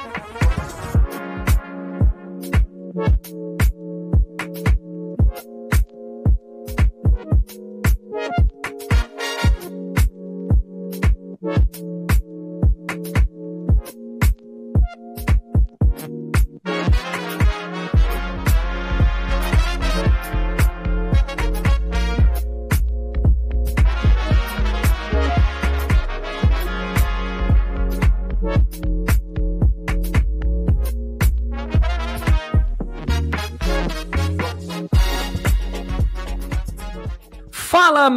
[0.00, 0.49] Fala,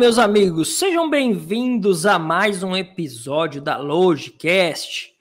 [0.03, 5.13] meus amigos, sejam bem-vindos a mais um episódio da Logicast.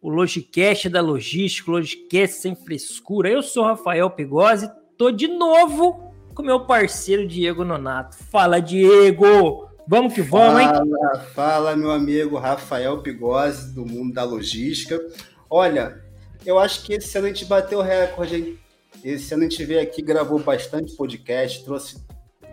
[0.00, 3.28] O Logicast da logística, o Logicast sem frescura.
[3.28, 8.16] Eu sou Rafael Pigozzi, tô de novo com meu parceiro Diego Nonato.
[8.16, 9.68] Fala, Diego!
[9.88, 11.20] Vamos que vamos, fala, hein?
[11.34, 15.04] Fala, meu amigo Rafael Pigozzi, do mundo da logística.
[15.50, 16.00] Olha,
[16.46, 18.58] eu acho que esse ano a gente bateu o recorde, hein?
[19.02, 22.06] Esse ano a gente veio aqui, gravou bastante podcast, trouxe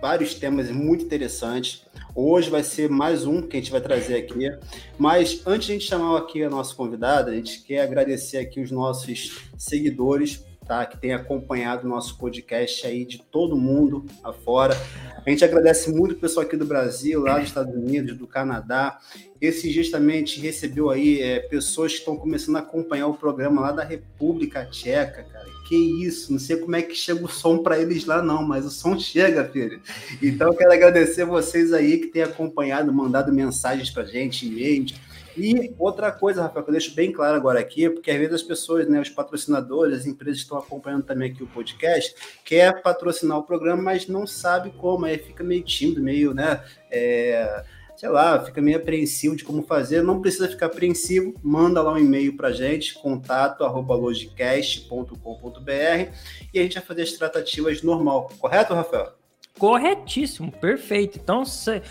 [0.05, 1.81] vários temas muito interessantes.
[2.13, 4.51] Hoje vai ser mais um que a gente vai trazer aqui.
[4.99, 8.61] Mas antes de a gente chamar aqui a nossa convidada, a gente quer agradecer aqui
[8.61, 10.85] os nossos seguidores, tá?
[10.85, 14.77] Que tem acompanhado o nosso podcast aí de todo mundo afora.
[15.25, 18.99] A gente agradece muito o pessoal aqui do Brasil, lá dos Estados Unidos, do Canadá.
[19.41, 23.83] A gente recebeu aí é, pessoas que estão começando a acompanhar o programa lá da
[23.83, 28.05] República Tcheca, cara que isso, não sei como é que chega o som para eles
[28.05, 29.81] lá, não, mas o som chega, filho.
[30.21, 34.93] Então, quero agradecer vocês aí que têm acompanhado, mandado mensagens para gente, e-mails.
[35.35, 38.43] E outra coisa, Rafael, que eu deixo bem claro agora aqui, porque às vezes as
[38.43, 43.43] pessoas, né, os patrocinadores, as empresas estão acompanhando também aqui o podcast, quer patrocinar o
[43.43, 47.65] programa, mas não sabe como, aí fica meio tímido, meio, né, é,
[48.05, 51.97] sei lá, fica meio apreensivo de como fazer, não precisa ficar apreensivo, manda lá um
[51.97, 56.11] e-mail para gente, contato arroba logicast.com.br
[56.53, 59.13] e a gente vai fazer as tratativas normal, correto, Rafael?
[59.57, 61.17] Corretíssimo, perfeito.
[61.17, 61.81] Então, você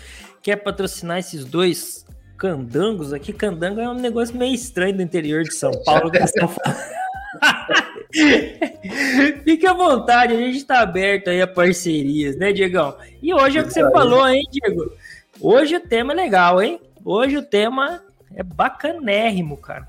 [0.41, 2.05] quer patrocinar esses dois
[2.37, 3.33] candangos aqui?
[3.33, 6.09] Candango é um negócio meio estranho do interior de São Paulo.
[6.09, 6.19] que
[9.43, 12.95] Fique à vontade, a gente está aberto aí a parcerias, né, Diegão?
[13.21, 14.93] E hoje é o que você falou, hein, Diego?
[15.39, 16.79] Hoje o tema é legal, hein?
[17.03, 18.01] Hoje o tema
[18.33, 19.87] é bacanérrimo, cara.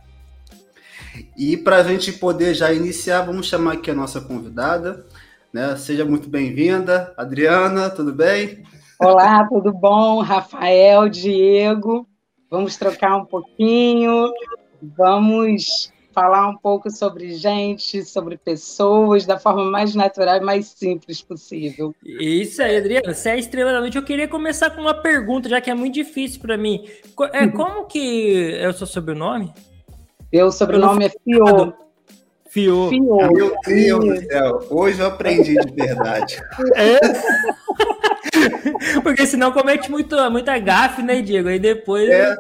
[1.36, 5.06] E para a gente poder já iniciar, vamos chamar aqui a nossa convidada.
[5.52, 5.76] Né?
[5.76, 8.64] Seja muito bem-vinda, Adriana, tudo bem?
[9.00, 10.20] Olá, tudo bom?
[10.20, 12.06] Rafael, Diego,
[12.50, 14.30] vamos trocar um pouquinho,
[14.82, 21.20] vamos falar um pouco sobre gente, sobre pessoas, da forma mais natural e mais simples
[21.20, 21.94] possível.
[22.02, 23.12] Isso aí, Adriana.
[23.12, 23.98] Você é a estrela da noite.
[23.98, 26.88] Eu queria começar com uma pergunta, já que é muito difícil para mim.
[27.34, 29.52] É, como que é o seu sobrenome?
[30.32, 31.74] Meu sobrenome é Fio.
[32.48, 32.88] Fio.
[32.88, 33.30] Fio.
[33.30, 34.66] Meu Deus do céu.
[34.70, 36.42] Hoje eu aprendi de verdade.
[36.74, 36.98] É.
[39.02, 41.48] Porque senão comete muito, muita gafe, né, Diego?
[41.48, 42.08] Aí depois.
[42.08, 42.34] É.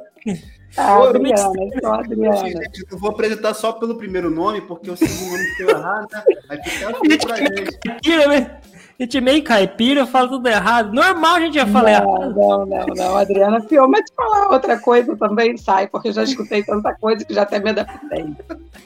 [0.76, 2.48] Ah, Adriana, só Adriana.
[2.48, 6.24] Gente, eu vou apresentar só pelo primeiro nome, porque o segundo nome ficou errado, né?
[6.48, 7.78] Vai ficar assim pra gente.
[7.78, 8.60] Caipira, né?
[8.98, 10.92] A gente meio caipira, eu falo tudo errado.
[10.94, 12.34] Normal a gente já fala errado.
[12.34, 13.86] Não, não, não, Adriana pior.
[13.88, 17.60] Mas falar outra coisa também sai, porque eu já escutei tanta coisa que já até
[17.60, 18.24] me adaptei.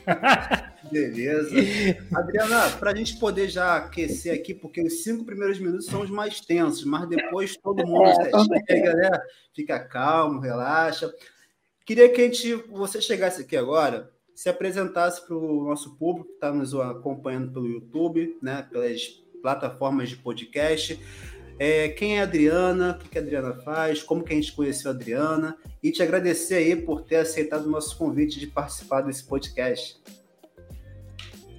[0.90, 1.50] Beleza.
[2.12, 6.10] Adriana, para a gente poder já aquecer aqui, porque os cinco primeiros minutos são os
[6.10, 9.10] mais tensos, mas depois todo mundo é, chega, né?
[9.54, 11.08] Fica calmo, relaxa.
[11.90, 16.34] Queria que a gente, você chegasse aqui agora, se apresentasse para o nosso público que
[16.34, 19.08] está nos acompanhando pelo YouTube, né, pelas
[19.42, 21.00] plataformas de podcast.
[21.58, 24.92] É, quem é a Adriana, o que a Adriana faz, como que a gente conheceu
[24.92, 29.24] a Adriana, e te agradecer aí por ter aceitado o nosso convite de participar desse
[29.24, 30.00] podcast.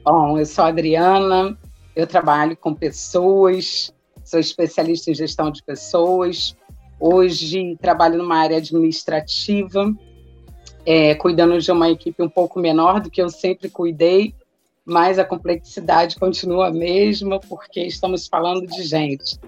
[0.06, 1.60] Bom, eu sou a Adriana,
[1.94, 3.94] eu trabalho com pessoas,
[4.24, 6.56] sou especialista em gestão de pessoas.
[6.98, 9.94] Hoje trabalho numa área administrativa,
[10.86, 14.34] é, cuidando de uma equipe um pouco menor do que eu sempre cuidei,
[14.86, 19.40] mas a complexidade continua a mesma, porque estamos falando de gente.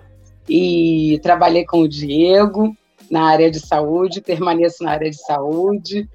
[0.48, 2.76] E trabalhei com o Diego
[3.10, 6.08] na área de saúde, permaneço na área de saúde,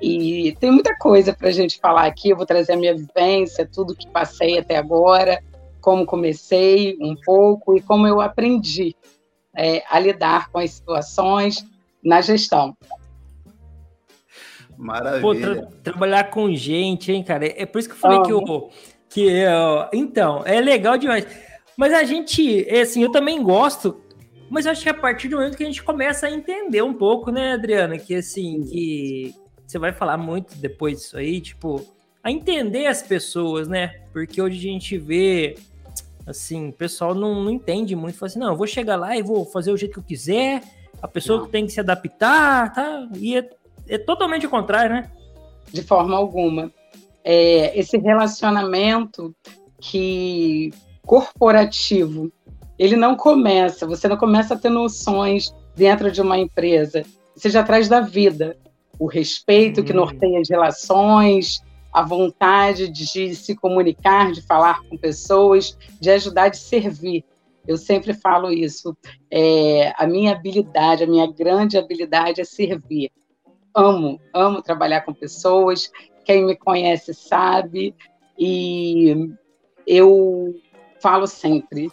[0.00, 2.30] e tem muita coisa para a gente falar aqui.
[2.30, 5.42] Eu vou trazer a minha vivência, tudo que passei até agora,
[5.80, 8.94] como comecei um pouco e como eu aprendi
[9.56, 11.64] é, a lidar com as situações
[12.02, 12.76] na gestão.
[14.76, 15.20] Maravilha.
[15.20, 17.46] Pô, tra trabalhar com gente, hein, cara?
[17.46, 18.70] É por isso que eu falei que eu.
[19.08, 21.26] Que eu, então, é legal demais.
[21.76, 24.00] Mas a gente, é assim, eu também gosto,
[24.50, 26.94] mas eu acho que a partir do momento que a gente começa a entender um
[26.94, 27.98] pouco, né, Adriana?
[27.98, 29.34] Que assim, que
[29.66, 31.84] você vai falar muito depois disso aí, tipo,
[32.22, 34.02] a entender as pessoas, né?
[34.12, 35.56] Porque hoje a gente vê,
[36.26, 38.16] assim, o pessoal não, não entende muito.
[38.16, 40.62] Fala assim, não, eu vou chegar lá e vou fazer o jeito que eu quiser,
[41.02, 41.46] a pessoa não.
[41.46, 43.08] que tem que se adaptar, tá?
[43.16, 43.50] E é,
[43.88, 45.10] é totalmente o contrário, né?
[45.72, 46.72] De forma alguma.
[47.22, 49.34] É, esse relacionamento
[49.80, 50.70] que
[51.06, 52.32] corporativo,
[52.78, 57.04] ele não começa, você não começa a ter noções dentro de uma empresa,
[57.34, 58.56] você já traz da vida
[58.98, 59.84] o respeito hum.
[59.84, 66.48] que norteia as relações, a vontade de se comunicar, de falar com pessoas, de ajudar,
[66.48, 67.24] de servir.
[67.66, 68.96] Eu sempre falo isso.
[69.30, 73.10] É, a minha habilidade, a minha grande habilidade é servir.
[73.74, 75.90] Amo, amo trabalhar com pessoas.
[76.24, 77.94] Quem me conhece sabe.
[78.38, 79.30] E
[79.86, 80.54] eu
[81.00, 81.90] falo sempre: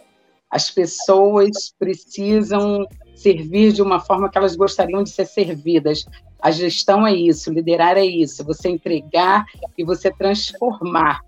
[0.50, 6.04] as pessoas precisam servir de uma forma que elas gostariam de ser servidas.
[6.40, 9.44] A gestão é isso, liderar é isso, você entregar
[9.78, 11.20] e você transformar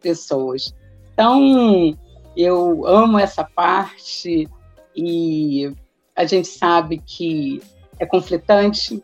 [0.00, 0.74] pessoas.
[1.12, 1.96] Então,
[2.36, 4.48] eu amo essa parte
[4.96, 5.72] e
[6.14, 7.60] a gente sabe que
[7.98, 9.02] é conflitante,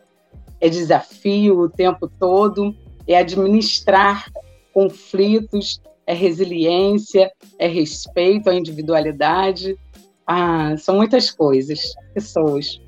[0.59, 2.75] é desafio o tempo todo,
[3.07, 4.31] é administrar
[4.73, 9.77] conflitos, é resiliência, é respeito à individualidade.
[10.25, 12.79] Ah, são muitas coisas, pessoas.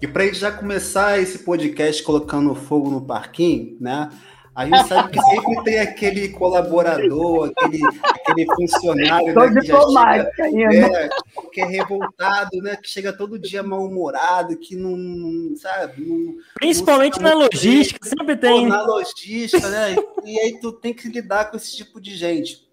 [0.00, 4.10] E para a gente já começar esse podcast colocando fogo no parquinho, né?
[4.56, 11.08] A gente sabe que sempre tem aquele colaborador, aquele, aquele funcionário né, que, chega, é,
[11.52, 12.74] que é revoltado, né?
[12.76, 16.00] Que chega todo dia mal-humorado, que não, sabe?
[16.00, 18.62] Não, Principalmente não na logística, sempre tem.
[18.62, 19.94] Pô, na logística, né?
[20.24, 22.65] E aí tu tem que lidar com esse tipo de gente.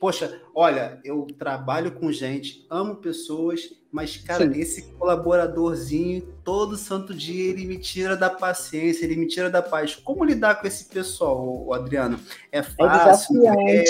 [0.00, 4.60] Poxa, olha, eu trabalho com gente, amo pessoas, mas, cara, Sim.
[4.60, 9.94] esse colaboradorzinho, todo santo dia, ele me tira da paciência, ele me tira da paz.
[9.94, 12.18] Como lidar com esse pessoal, Adriano?
[12.50, 13.46] É, é fácil?
[13.46, 13.84] É,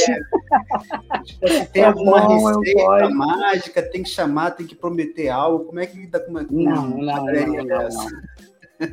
[1.41, 1.65] é...
[1.73, 3.83] tem é alguma bom, receita mágica?
[3.83, 5.65] Tem que chamar, tem que prometer algo?
[5.65, 7.89] Como é que lida com uma, não, não, não, não,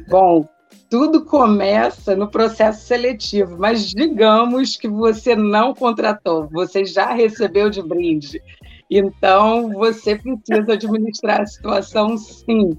[0.07, 0.47] Bom,
[0.91, 7.81] tudo começa no processo seletivo, mas digamos que você não contratou, você já recebeu de
[7.81, 8.43] brinde.
[8.89, 12.77] Então, você precisa administrar a situação sim.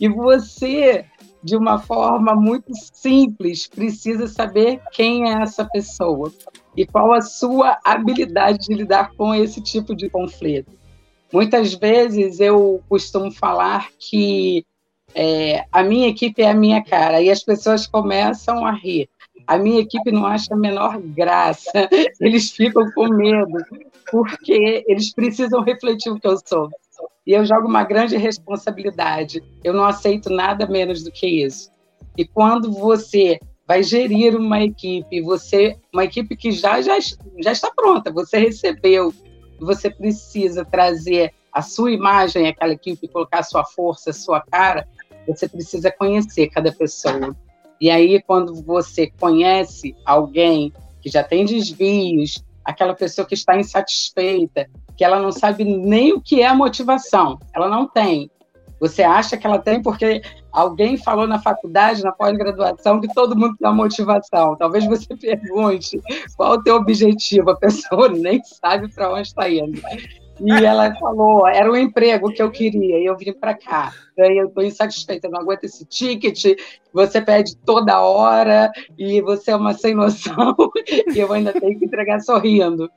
[0.00, 1.04] E você,
[1.42, 6.32] de uma forma muito simples, precisa saber quem é essa pessoa
[6.76, 10.70] e qual a sua habilidade de lidar com esse tipo de conflito.
[11.32, 14.64] Muitas vezes eu costumo falar que
[15.14, 19.08] é, a minha equipe é a minha cara, e as pessoas começam a rir.
[19.46, 21.70] A minha equipe não acha a menor graça,
[22.20, 23.58] eles ficam com medo,
[24.10, 26.68] porque eles precisam refletir o que eu sou.
[27.26, 29.42] E eu jogo uma grande responsabilidade.
[29.62, 31.70] Eu não aceito nada menos do que isso.
[32.16, 36.98] E quando você vai gerir uma equipe, você uma equipe que já, já,
[37.38, 39.14] já está pronta, você recebeu,
[39.60, 44.88] você precisa trazer a sua imagem àquela equipe, colocar a sua força, a sua cara,
[45.26, 47.34] você precisa conhecer cada pessoa.
[47.80, 54.68] E aí, quando você conhece alguém que já tem desvios, aquela pessoa que está insatisfeita,
[54.96, 58.30] que ela não sabe nem o que é a motivação, ela não tem.
[58.80, 63.56] Você acha que ela tem porque alguém falou na faculdade, na pós-graduação, que todo mundo
[63.58, 64.56] tem uma motivação.
[64.56, 66.00] Talvez você pergunte
[66.36, 69.80] qual o teu objetivo, a pessoa nem sabe para onde está indo.
[70.40, 73.92] E ela falou, era o emprego que eu queria, e eu vim para cá.
[74.18, 76.58] Aí eu estou insatisfeita, não aguento esse ticket,
[76.92, 80.56] você pede toda hora, e você é uma sem noção,
[81.14, 82.90] e eu ainda tenho que entregar sorrindo.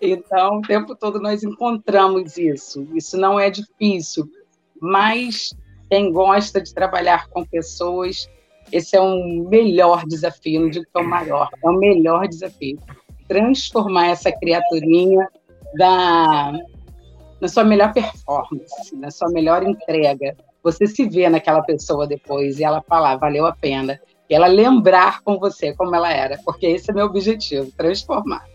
[0.00, 2.86] Então, o tempo todo nós encontramos isso.
[2.94, 4.30] Isso não é difícil,
[4.80, 5.54] mas
[5.90, 8.28] quem gosta de trabalhar com pessoas,
[8.70, 12.78] esse é um melhor desafio, não digo que é o maior, é o melhor desafio.
[13.26, 15.26] Transformar essa criaturinha
[15.74, 16.52] da
[17.42, 20.36] na sua melhor performance, na sua melhor entrega.
[20.62, 24.00] Você se vê naquela pessoa depois e ela falar, valeu a pena.
[24.30, 28.46] E ela lembrar com você como ela era, porque esse é meu objetivo, transformar.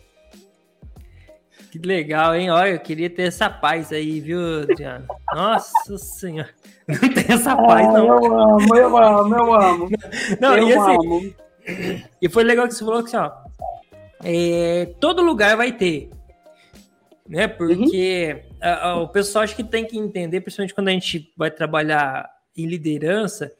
[1.70, 2.50] Que legal, hein?
[2.50, 5.06] Olha, eu queria ter essa paz aí, viu, Adriano?
[5.36, 6.50] Nossa Senhora.
[6.88, 8.08] Não tem essa paz, não.
[8.08, 9.90] eu amo, eu amo, eu amo.
[10.40, 11.34] Não, eu e assim, amo.
[12.22, 13.32] E foi legal que você falou que assim, ó,
[14.24, 16.10] é, todo lugar vai ter
[17.28, 17.48] né?
[17.48, 18.47] Porque uhum.
[19.04, 23.52] O pessoal acho que tem que entender, principalmente quando a gente vai trabalhar em liderança.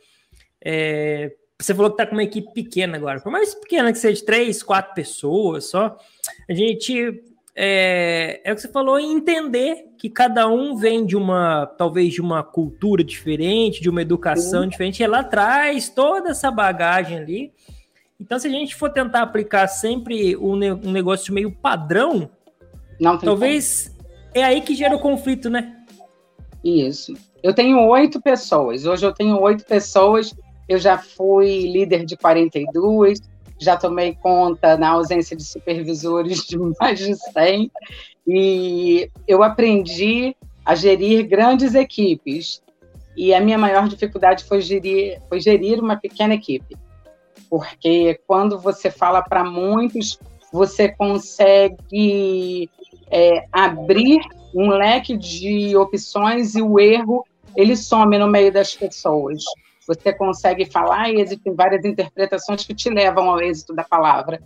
[0.64, 4.24] É, você falou que tá com uma equipe pequena agora, por mais pequena que seja,
[4.26, 5.98] três, quatro pessoas só,
[6.50, 7.24] a gente
[7.60, 12.22] é, é o que você falou, entender que cada um vem de uma, talvez de
[12.22, 14.68] uma cultura diferente, de uma educação uhum.
[14.68, 17.54] diferente, e ela traz toda essa bagagem ali
[18.20, 22.30] Então, se a gente for tentar aplicar sempre um, negócio meio padrão,
[23.24, 23.97] talvez como.
[24.40, 25.76] É aí que gera o conflito, né?
[26.64, 27.14] Isso.
[27.42, 28.86] Eu tenho oito pessoas.
[28.86, 30.34] Hoje eu tenho oito pessoas.
[30.68, 33.20] Eu já fui líder de 42,
[33.58, 37.72] já tomei conta na ausência de supervisores de mais de 100.
[38.28, 42.62] E eu aprendi a gerir grandes equipes.
[43.16, 46.76] E a minha maior dificuldade foi gerir, foi gerir uma pequena equipe.
[47.50, 50.20] Porque quando você fala para muitos,
[50.52, 52.70] você consegue
[53.12, 54.22] é, abrir
[54.54, 57.24] um leque de opções e o erro
[57.56, 59.44] ele some no meio das pessoas.
[59.88, 64.42] Você consegue falar e existem várias interpretações que te levam ao êxito da palavra.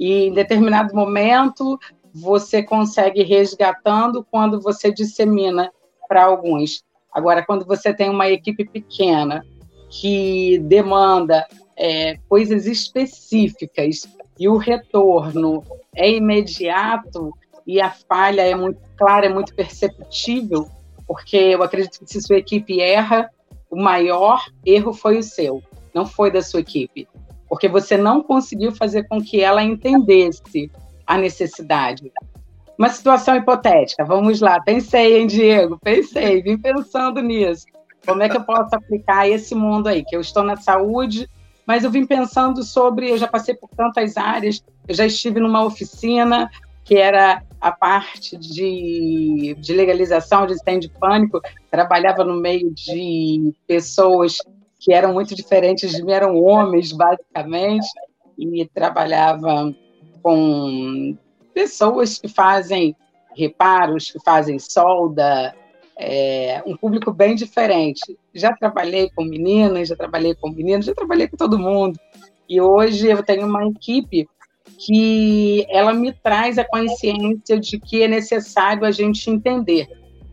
[0.00, 1.78] E em determinado momento
[2.12, 5.70] você consegue resgatando quando você dissemina
[6.08, 6.82] para alguns.
[7.12, 9.44] Agora, quando você tem uma equipe pequena
[9.88, 11.46] que demanda
[11.76, 14.08] é, coisas específicas
[14.38, 15.62] e o retorno
[15.94, 17.32] é imediato
[17.66, 20.68] e a falha é muito clara, é muito perceptível,
[21.06, 23.30] porque eu acredito que se sua equipe erra,
[23.70, 27.08] o maior erro foi o seu, não foi da sua equipe,
[27.48, 30.70] porque você não conseguiu fazer com que ela entendesse
[31.06, 32.12] a necessidade.
[32.78, 35.78] Uma situação hipotética, vamos lá, pensei, hein, Diego?
[35.82, 37.64] Pensei, vim pensando nisso.
[38.06, 40.04] Como é que eu posso aplicar esse mundo aí?
[40.04, 41.28] Que eu estou na saúde,
[41.66, 45.64] mas eu vim pensando sobre, eu já passei por tantas áreas, eu já estive numa
[45.64, 46.48] oficina
[46.86, 53.52] que era a parte de, de legalização de stand de pânico, trabalhava no meio de
[53.66, 54.38] pessoas
[54.78, 57.88] que eram muito diferentes de mim, eram homens, basicamente,
[58.38, 59.74] e trabalhava
[60.22, 61.18] com
[61.52, 62.94] pessoas que fazem
[63.36, 65.52] reparos, que fazem solda,
[65.98, 68.16] é, um público bem diferente.
[68.32, 71.98] Já trabalhei com meninas, já trabalhei com meninos, já trabalhei com todo mundo.
[72.48, 74.28] E hoje eu tenho uma equipe
[74.78, 79.88] que ela me traz a consciência de que é necessário a gente entender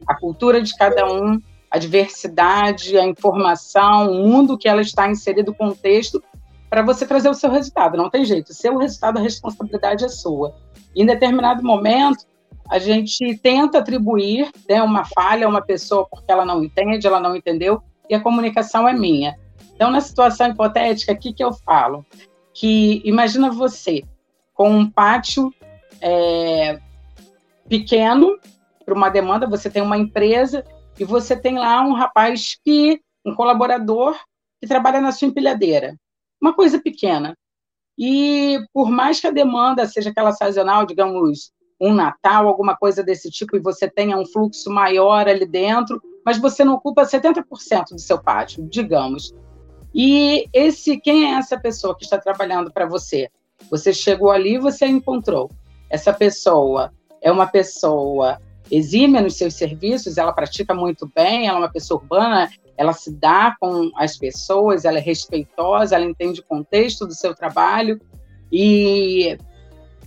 [0.08, 1.40] a cultura de cada um,
[1.72, 6.22] a diversidade, a informação, o mundo que ela está inserido, o contexto,
[6.70, 7.98] para você trazer o seu resultado.
[7.98, 8.54] Não tem jeito.
[8.54, 10.56] Seu resultado, a responsabilidade é sua.
[10.96, 12.26] em determinado momento,
[12.70, 17.20] a gente tenta atribuir né, uma falha a uma pessoa porque ela não entende, ela
[17.20, 19.36] não entendeu, e a comunicação é minha.
[19.76, 22.06] Então, na situação hipotética, o que, que eu falo?
[22.54, 24.04] Que imagina você
[24.54, 25.54] com um pátio
[26.02, 26.80] é,
[27.68, 28.38] pequeno
[28.86, 30.64] para uma demanda, você tem uma empresa
[31.00, 34.16] e você tem lá um rapaz que, um colaborador,
[34.62, 35.96] que trabalha na sua empilhadeira.
[36.42, 37.36] Uma coisa pequena.
[37.98, 43.30] E por mais que a demanda seja aquela sazonal, digamos, um Natal, alguma coisa desse
[43.30, 48.00] tipo, e você tenha um fluxo maior ali dentro, mas você não ocupa 70% do
[48.00, 49.34] seu pátio, digamos.
[49.94, 53.30] E esse quem é essa pessoa que está trabalhando para você?
[53.70, 55.50] Você chegou ali e você encontrou.
[55.90, 56.92] Essa pessoa
[57.22, 58.40] é uma pessoa
[58.70, 63.12] exímia nos seus serviços, ela pratica muito bem, ela é uma pessoa urbana, ela se
[63.12, 68.00] dá com as pessoas, ela é respeitosa, ela entende o contexto do seu trabalho
[68.52, 69.38] e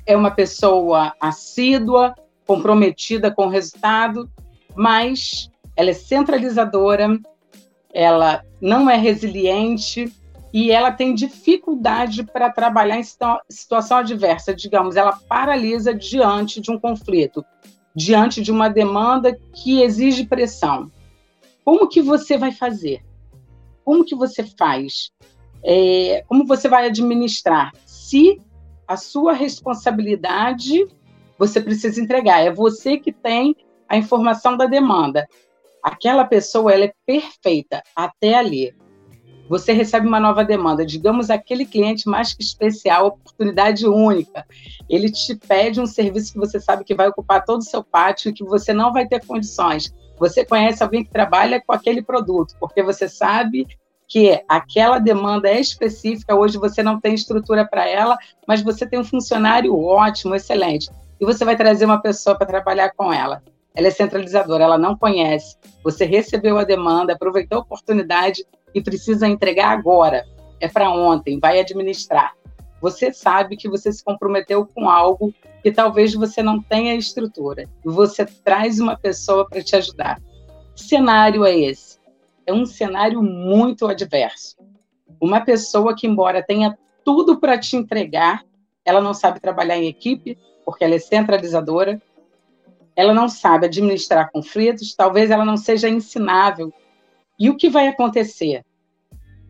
[0.04, 2.14] é uma pessoa assídua,
[2.46, 4.30] comprometida com o resultado,
[4.75, 7.18] mas ela é centralizadora,
[7.92, 10.12] ela não é resiliente,
[10.52, 13.04] e ela tem dificuldade para trabalhar em
[13.50, 17.44] situação adversa, digamos, ela paralisa diante de um conflito,
[17.94, 20.90] diante de uma demanda que exige pressão.
[21.64, 23.02] Como que você vai fazer?
[23.84, 25.10] Como que você faz?
[25.64, 27.72] É, como você vai administrar?
[27.84, 28.40] Se
[28.86, 30.86] a sua responsabilidade
[31.38, 33.54] você precisa entregar, é você que tem
[33.88, 35.26] a informação da demanda.
[35.82, 38.74] Aquela pessoa ela é perfeita até ali
[39.48, 44.44] você recebe uma nova demanda, digamos aquele cliente mais que especial, oportunidade única.
[44.88, 48.30] Ele te pede um serviço que você sabe que vai ocupar todo o seu pátio
[48.30, 49.94] e que você não vai ter condições.
[50.18, 53.66] Você conhece alguém que trabalha com aquele produto, porque você sabe
[54.08, 58.98] que aquela demanda é específica, hoje você não tem estrutura para ela, mas você tem
[58.98, 60.88] um funcionário ótimo, excelente,
[61.20, 63.42] e você vai trazer uma pessoa para trabalhar com ela.
[63.74, 65.56] Ela é centralizadora, ela não conhece.
[65.84, 68.42] Você recebeu a demanda, aproveitou a oportunidade
[68.75, 70.26] e precisa entregar agora,
[70.61, 72.35] é para ontem, vai administrar.
[72.80, 75.32] Você sabe que você se comprometeu com algo
[75.62, 80.20] que talvez você não tenha estrutura você traz uma pessoa para te ajudar.
[80.75, 81.99] Que cenário é esse?
[82.46, 84.56] É um cenário muito adverso.
[85.20, 88.44] Uma pessoa que, embora tenha tudo para te entregar,
[88.85, 92.00] ela não sabe trabalhar em equipe, porque ela é centralizadora,
[92.94, 96.73] ela não sabe administrar conflitos, talvez ela não seja ensinável
[97.38, 98.64] e o que vai acontecer?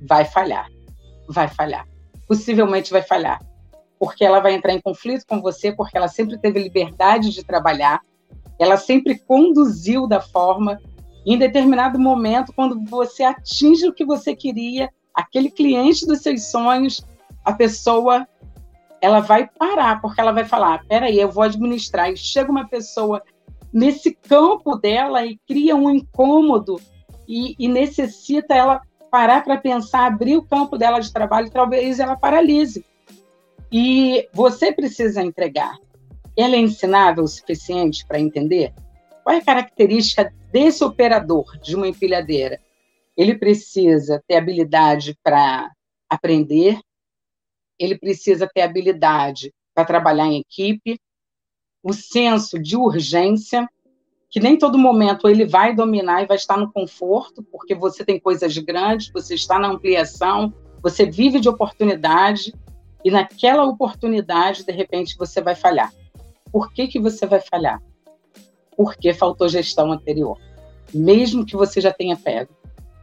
[0.00, 0.68] Vai falhar.
[1.28, 1.86] Vai falhar.
[2.26, 3.40] possivelmente vai falhar.
[3.98, 8.00] Porque ela vai entrar em conflito com você, porque ela sempre teve liberdade de trabalhar,
[8.58, 10.80] ela sempre conduziu da forma.
[11.24, 17.04] Em determinado momento, quando você atinge o que você queria, aquele cliente dos seus sonhos,
[17.44, 18.26] a pessoa
[19.00, 22.10] ela vai parar, porque ela vai falar: peraí, eu vou administrar.
[22.10, 23.22] E chega uma pessoa
[23.72, 26.80] nesse campo dela e cria um incômodo
[27.28, 28.80] e, e necessita ela
[29.10, 32.84] parar para pensar, abrir o campo dela de trabalho, talvez ela paralise.
[33.70, 35.76] E você precisa entregar.
[36.36, 38.74] Ela é ensinável o suficiente para entender?
[39.24, 42.60] Qual é a característica desse operador de uma empilhadeira?
[43.16, 45.70] Ele precisa ter habilidade para
[46.08, 46.78] aprender,
[47.78, 51.00] ele precisa ter habilidade para trabalhar em equipe,
[51.82, 53.68] o senso de urgência,
[54.30, 58.18] que nem todo momento ele vai dominar e vai estar no conforto, porque você tem
[58.18, 60.52] coisas grandes, você está na ampliação,
[60.82, 62.52] você vive de oportunidade,
[63.06, 65.92] e naquela oportunidade, de repente, você vai falhar.
[66.50, 67.80] Por que, que você vai falhar?
[68.76, 70.36] Porque faltou gestão anterior,
[70.92, 72.52] mesmo que você já tenha pego.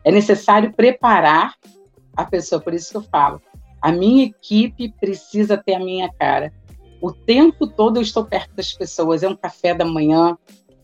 [0.03, 1.55] É necessário preparar
[2.17, 3.41] a pessoa, por isso que eu falo.
[3.81, 6.51] A minha equipe precisa ter a minha cara.
[7.01, 9.23] O tempo todo eu estou perto das pessoas.
[9.23, 10.37] É um café da manhã,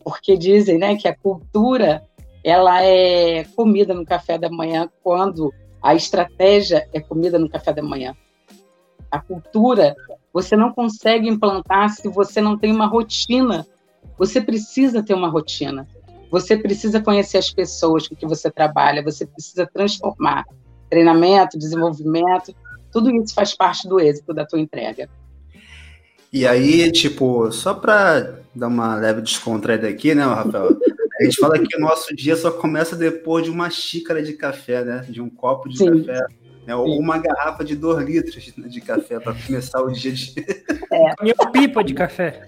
[0.04, 2.02] porque dizem, né, que a cultura
[2.42, 5.52] ela é comida no café da manhã quando
[5.82, 8.14] a estratégia é comida no café da manhã.
[9.10, 9.94] A cultura
[10.32, 13.66] você não consegue implantar se você não tem uma rotina.
[14.16, 15.86] Você precisa ter uma rotina.
[16.30, 20.44] Você precisa conhecer as pessoas com que você trabalha, você precisa transformar.
[20.88, 22.54] Treinamento, desenvolvimento,
[22.92, 25.08] tudo isso faz parte do êxito da tua entrega.
[26.32, 30.78] E aí, tipo, só para dar uma leve descontraída aqui, né, Rafael?
[31.20, 34.84] A gente fala que o nosso dia só começa depois de uma xícara de café,
[34.84, 35.04] né?
[35.08, 36.04] De um copo de Sim.
[36.04, 36.24] café.
[36.66, 36.74] Né?
[36.74, 40.34] Ou uma garrafa de 2 litros de café para começar o dia de.
[40.92, 41.22] É.
[41.22, 42.44] Minha pipa de café.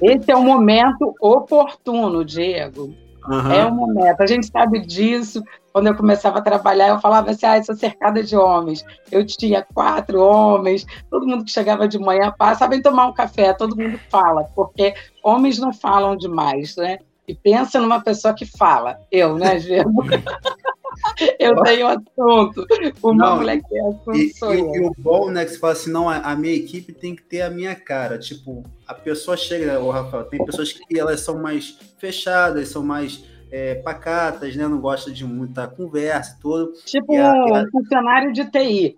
[0.00, 2.94] Esse é o momento oportuno, Diego.
[3.28, 3.50] Uhum.
[3.50, 4.20] É o momento.
[4.20, 5.42] A gente sabe disso.
[5.76, 8.82] Quando eu começava a trabalhar, eu falava assim: ah, eu sou cercada de homens.
[9.12, 13.52] Eu tinha quatro homens, todo mundo que chegava de manhã, passa, sabem tomar um café,
[13.52, 17.00] todo mundo fala, porque homens não falam demais, né?
[17.28, 18.98] E pensa numa pessoa que fala.
[19.12, 20.02] Eu, né, Gemo?
[21.38, 22.66] eu tenho assunto.
[23.02, 24.74] Uma não, mulher que tem assunto e, sou e, eu.
[24.74, 27.42] E o bom, né, que você fala assim, não, a, minha equipe tem que ter
[27.42, 28.18] a minha cara.
[28.18, 33.35] Tipo, a pessoa chega, o Rafael, tem pessoas que elas são mais fechadas, são mais
[33.50, 34.66] é, pacatas, né?
[34.66, 36.72] Não gosta de muita conversa e tudo.
[36.84, 38.94] Tipo e a, um funcionário de TI.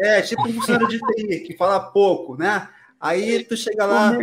[0.00, 2.68] É, tipo um funcionário de TI, que fala pouco, né?
[3.00, 4.16] Aí tu chega lá,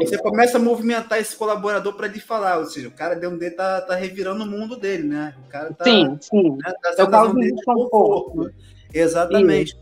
[0.00, 3.54] você começa a movimentar esse colaborador para lhe falar, ou seja, o cara dentro dele
[3.54, 5.36] tá, tá revirando o mundo dele, né?
[5.46, 6.50] O cara tá, sim, sim.
[6.50, 8.44] Né, tá Eu causo dele de conforto.
[8.44, 8.50] Né?
[8.92, 9.76] Exatamente.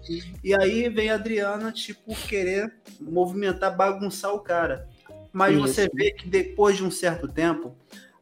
[0.44, 4.86] E aí vem a Adriana, tipo, querer movimentar, bagunçar o cara.
[5.32, 5.66] Mas Isso.
[5.66, 7.74] você vê que depois de um certo tempo,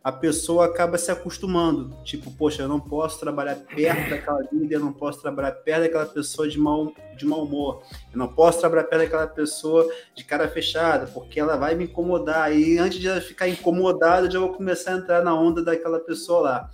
[0.05, 1.97] a pessoa acaba se acostumando.
[2.05, 6.05] Tipo, poxa, eu não posso trabalhar perto daquela líder, eu não posso trabalhar perto daquela
[6.05, 10.47] pessoa de mau, de mau humor, eu não posso trabalhar perto daquela pessoa de cara
[10.47, 12.55] fechada, porque ela vai me incomodar.
[12.55, 15.99] E antes de ela ficar incomodada, eu já vou começar a entrar na onda daquela
[15.99, 16.71] pessoa lá.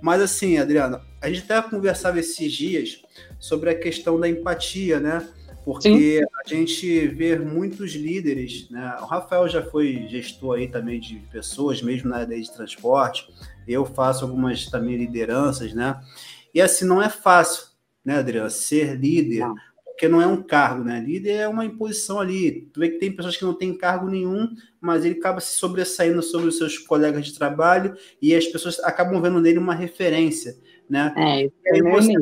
[0.00, 3.02] Mas assim, Adriana, a gente até conversava esses dias
[3.38, 5.28] sobre a questão da empatia, né?
[5.64, 6.24] Porque Sim.
[6.44, 8.96] a gente vê muitos líderes, né?
[9.00, 13.28] O Rafael já foi gestor aí também de pessoas, mesmo na área de transporte.
[13.68, 16.00] Eu faço algumas também lideranças, né?
[16.54, 17.66] E assim não é fácil,
[18.04, 19.54] né, Adriano, ser líder, não.
[19.84, 20.98] porque não é um cargo, né?
[20.98, 22.68] Líder é uma imposição ali.
[22.72, 24.48] Tu vê que tem pessoas que não têm cargo nenhum,
[24.80, 29.20] mas ele acaba se sobressaindo sobre os seus colegas de trabalho e as pessoas acabam
[29.20, 30.56] vendo nele uma referência.
[30.88, 31.14] Né?
[31.16, 32.12] É, e, aí você,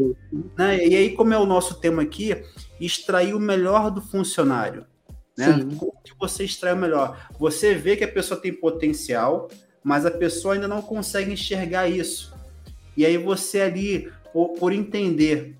[0.58, 0.86] né?
[0.86, 2.36] e aí, como é o nosso tema aqui,
[2.80, 4.86] extrair o melhor do funcionário.
[5.36, 5.46] Né?
[5.78, 7.28] Como que você extrai o melhor?
[7.38, 9.48] Você vê que a pessoa tem potencial,
[9.84, 12.34] mas a pessoa ainda não consegue enxergar isso.
[12.96, 15.56] E aí você ali, por, por entender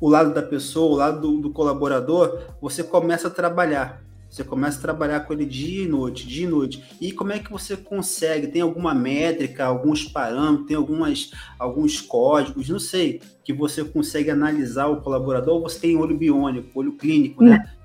[0.00, 4.02] o lado da pessoa, o lado do, do colaborador, você começa a trabalhar.
[4.30, 6.96] Você começa a trabalhar com ele dia e noite, dia e noite.
[7.00, 8.48] E como é que você consegue?
[8.48, 14.86] Tem alguma métrica, alguns parâmetros, tem algumas, alguns códigos, não sei, que você consegue analisar
[14.86, 17.64] o colaborador ou você tem olho biônico, olho clínico, né?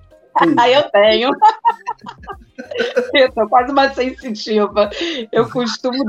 [0.58, 1.30] Ah, eu tenho.
[3.14, 4.90] eu sou quase uma sensitiva.
[5.32, 6.04] Eu costumo.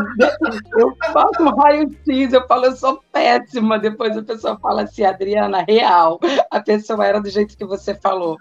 [0.79, 3.79] Eu faço um raio-x, eu falo, eu sou péssima.
[3.79, 6.19] Depois a pessoa fala assim, Adriana, real.
[6.51, 8.39] A pessoa era do jeito que você falou.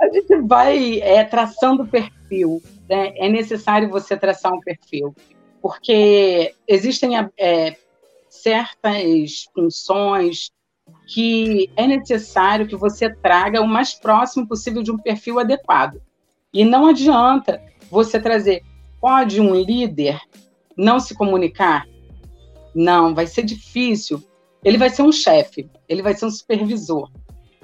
[0.00, 2.62] A gente vai é, traçando perfil.
[2.88, 3.12] Né?
[3.16, 5.14] É necessário você traçar um perfil,
[5.60, 7.76] porque existem é,
[8.28, 10.50] certas funções
[11.06, 16.00] que é necessário que você traga o mais próximo possível de um perfil adequado.
[16.52, 18.62] E não adianta você trazer.
[19.00, 20.18] Pode um líder
[20.76, 21.86] não se comunicar?
[22.74, 24.22] Não, vai ser difícil.
[24.64, 27.10] Ele vai ser um chefe, ele vai ser um supervisor.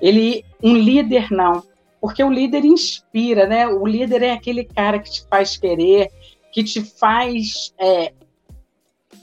[0.00, 1.62] Ele, um líder não,
[2.04, 3.66] porque o líder inspira, né?
[3.66, 6.10] O líder é aquele cara que te faz querer,
[6.52, 8.12] que te faz é,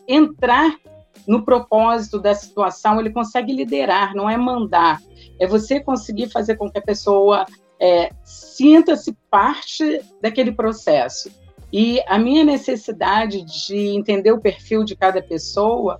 [0.07, 0.79] entrar
[1.27, 2.99] no propósito da situação.
[2.99, 4.99] Ele consegue liderar, não é mandar.
[5.39, 7.45] É você conseguir fazer com que a pessoa
[7.79, 11.31] é, sinta-se parte daquele processo.
[11.71, 15.99] E a minha necessidade de entender o perfil de cada pessoa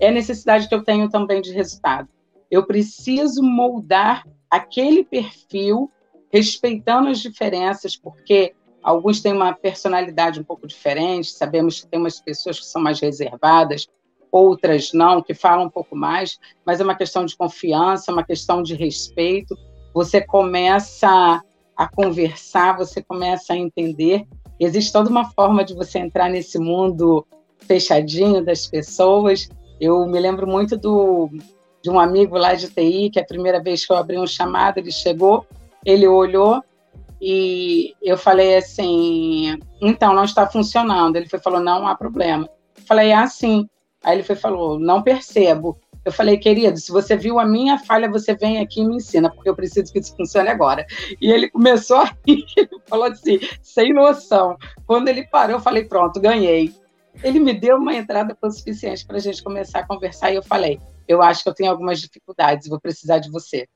[0.00, 2.08] é a necessidade que eu tenho também de resultado.
[2.50, 5.90] Eu preciso moldar aquele perfil
[6.32, 12.20] respeitando as diferenças, porque alguns têm uma personalidade um pouco diferente, sabemos que tem umas
[12.20, 13.88] pessoas que são mais reservadas,
[14.30, 18.62] outras não, que falam um pouco mais, mas é uma questão de confiança, uma questão
[18.62, 19.54] de respeito.
[19.92, 21.42] Você começa
[21.76, 24.26] a conversar, você começa a entender
[24.64, 27.26] existe toda uma forma de você entrar nesse mundo
[27.58, 29.48] fechadinho das pessoas.
[29.80, 31.28] Eu me lembro muito do,
[31.82, 34.78] de um amigo lá de TI, que a primeira vez que eu abri um chamado,
[34.78, 35.46] ele chegou,
[35.84, 36.62] ele olhou
[37.20, 41.16] e eu falei assim: então, não está funcionando.
[41.16, 42.48] Ele foi, falou: não há problema.
[42.76, 43.68] Eu falei: ah, sim.
[44.02, 45.78] Aí ele foi, falou: não percebo.
[46.04, 49.30] Eu falei, querido, se você viu a minha falha, você vem aqui e me ensina,
[49.30, 50.84] porque eu preciso que isso funcione agora.
[51.20, 54.56] E ele começou a rir, ele falou assim, sem noção.
[54.84, 56.74] Quando ele parou, eu falei, pronto, ganhei.
[57.22, 60.80] Ele me deu uma entrada suficiente para a gente começar a conversar e eu falei,
[61.06, 63.68] eu acho que eu tenho algumas dificuldades, vou precisar de você.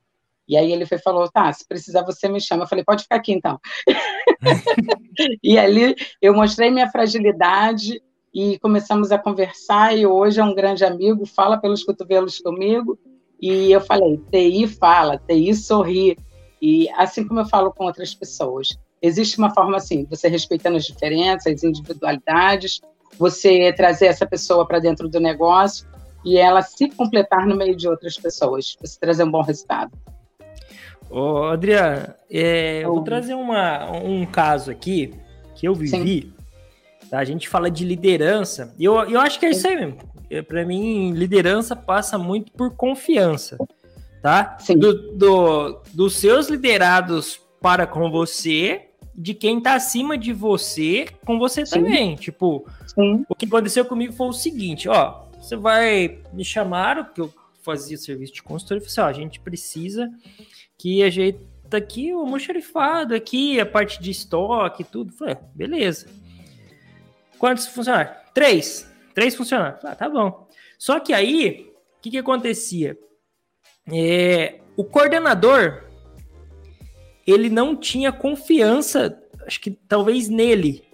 [0.49, 2.65] E aí ele foi, falou, tá, se precisar você me chama.
[2.65, 3.59] Eu falei, pode ficar aqui então.
[5.43, 8.01] e ali eu mostrei minha fragilidade,
[8.39, 12.99] e começamos a conversar, e hoje é um grande amigo, fala pelos cotovelos comigo,
[13.41, 16.19] e eu falei, TI fala, TI sorri,
[16.61, 20.85] e assim como eu falo com outras pessoas, existe uma forma assim, você respeitando as
[20.85, 22.83] diferenças, as individualidades,
[23.19, 25.89] você trazer essa pessoa para dentro do negócio
[26.23, 29.97] e ela se completar no meio de outras pessoas, você trazer um bom resultado.
[31.11, 35.15] Ô, Adriana, é, eu vou trazer uma, um caso aqui
[35.55, 36.33] que eu vivi.
[37.09, 37.19] Tá?
[37.19, 39.99] A gente fala de liderança, e eu, eu acho que é isso aí mesmo.
[40.49, 43.57] Para mim, liderança passa muito por confiança,
[44.21, 44.59] tá?
[44.77, 51.39] Do, do, dos seus liderados para com você, de quem tá acima de você com
[51.39, 51.77] você Sim.
[51.77, 52.17] também.
[52.17, 53.25] Tipo, Sim.
[53.29, 57.97] o que aconteceu comigo foi o seguinte, ó, você vai me chamar, porque eu fazia
[57.97, 60.11] serviço de consultoria, e falei assim, ó, a gente precisa
[60.79, 65.13] que ajeita aqui o almoxarifado aqui, a parte de estoque tudo.
[65.13, 66.07] falei, é, beleza.
[67.39, 68.17] Quantos funcionários?
[68.35, 68.91] Três.
[69.15, 69.85] Três funcionários.
[69.85, 70.49] Ah, tá bom.
[70.79, 72.99] Só que aí, o que, que acontecia?
[73.91, 75.85] É, o coordenador,
[77.27, 80.85] ele não tinha confiança, acho que talvez nele.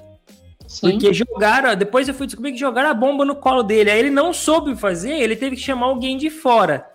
[0.69, 0.93] Sim.
[0.93, 3.91] Porque jogaram, depois eu fui descobrir que jogaram a bomba no colo dele.
[3.91, 6.92] Aí ele não soube fazer, ele teve que chamar alguém de fora.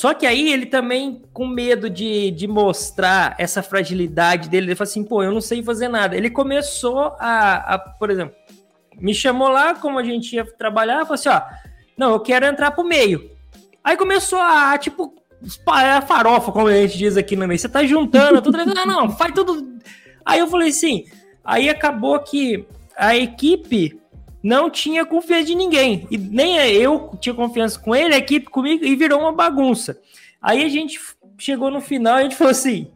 [0.00, 4.88] Só que aí ele também, com medo de, de mostrar essa fragilidade dele, ele falou
[4.88, 6.16] assim: pô, eu não sei fazer nada.
[6.16, 8.34] Ele começou a, a por exemplo,
[8.98, 11.42] me chamou lá, como a gente ia trabalhar, falou assim: ó,
[11.98, 13.30] não, eu quero entrar pro meio.
[13.84, 17.58] Aí começou a, tipo, espalhar farofa, como a gente diz aqui no meio.
[17.60, 18.56] Você tá juntando, tudo.
[18.56, 19.68] não, não, faz tudo.
[20.24, 21.04] Aí eu falei assim:
[21.44, 23.99] aí acabou que a equipe
[24.42, 26.06] não tinha confiança de ninguém.
[26.10, 30.00] E nem eu tinha confiança com ele, a equipe comigo, e virou uma bagunça.
[30.40, 30.98] Aí a gente
[31.38, 32.90] chegou no final e a gente falou assim: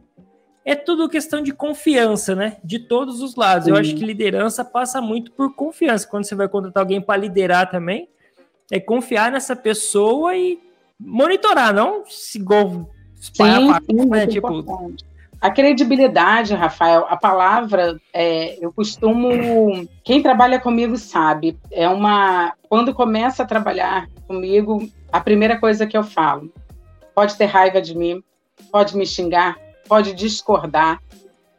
[0.63, 2.57] é tudo questão de confiança, né?
[2.63, 3.67] De todos os lados.
[3.67, 6.07] Eu acho que liderança passa muito por confiança.
[6.07, 8.09] Quando você vai contratar alguém para liderar também,
[8.71, 10.59] é confiar nessa pessoa e
[10.99, 14.25] monitorar, não se igual espalhar sim, sim, né?
[14.25, 15.04] Tipo, importante.
[15.41, 19.87] A credibilidade, Rafael, a palavra, é, eu costumo.
[20.03, 22.53] Quem trabalha comigo sabe, é uma.
[22.67, 26.51] Quando começa a trabalhar comigo, a primeira coisa que eu falo:
[27.13, 28.23] pode ter raiva de mim,
[28.71, 30.99] pode me xingar, pode discordar,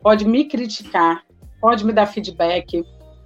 [0.02, 1.22] pode me criticar,
[1.60, 2.84] pode me dar feedback.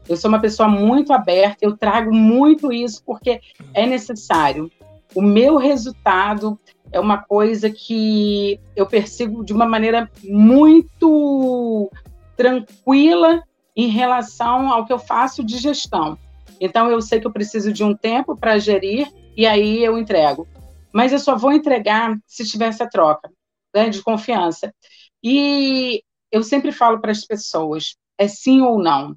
[0.08, 3.40] Eu sou uma pessoa muito aberta, eu trago muito isso porque
[3.72, 4.70] é necessário.
[5.14, 6.58] O meu resultado
[6.92, 11.90] é uma coisa que eu persigo de uma maneira muito
[12.36, 13.42] tranquila
[13.76, 16.18] em relação ao que eu faço de gestão.
[16.60, 20.46] Então, eu sei que eu preciso de um tempo para gerir e aí eu entrego.
[20.92, 23.30] Mas eu só vou entregar se tiver essa troca
[23.74, 24.74] né, de confiança.
[25.22, 29.14] E eu sempre falo para as pessoas: é sim ou não.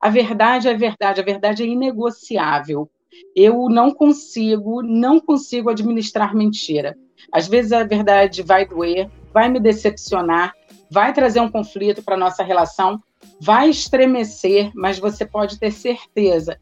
[0.00, 2.90] A verdade é verdade, a verdade é inegociável.
[3.36, 6.96] Eu não consigo, não consigo administrar mentira.
[7.30, 10.54] Às vezes a verdade vai doer, vai me decepcionar,
[10.90, 13.02] vai trazer um conflito para nossa relação,
[13.40, 16.58] vai estremecer, mas você pode ter certeza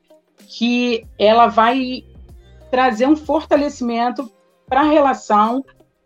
[0.46, 2.04] que ela vai
[2.70, 4.30] trazer um fortalecimento
[4.68, 5.64] para a relação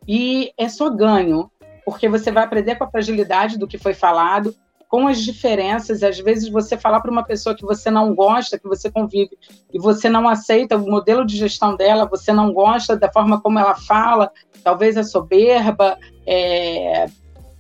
[0.09, 1.51] e é só ganho,
[1.85, 4.55] porque você vai aprender com a fragilidade do que foi falado,
[4.95, 6.05] com as diferenças.
[6.05, 9.37] Às vezes você falar para uma pessoa que você não gosta, que você convive,
[9.73, 13.59] e você não aceita o modelo de gestão dela, você não gosta da forma como
[13.59, 14.31] ela fala,
[14.63, 17.07] talvez a soberba, é,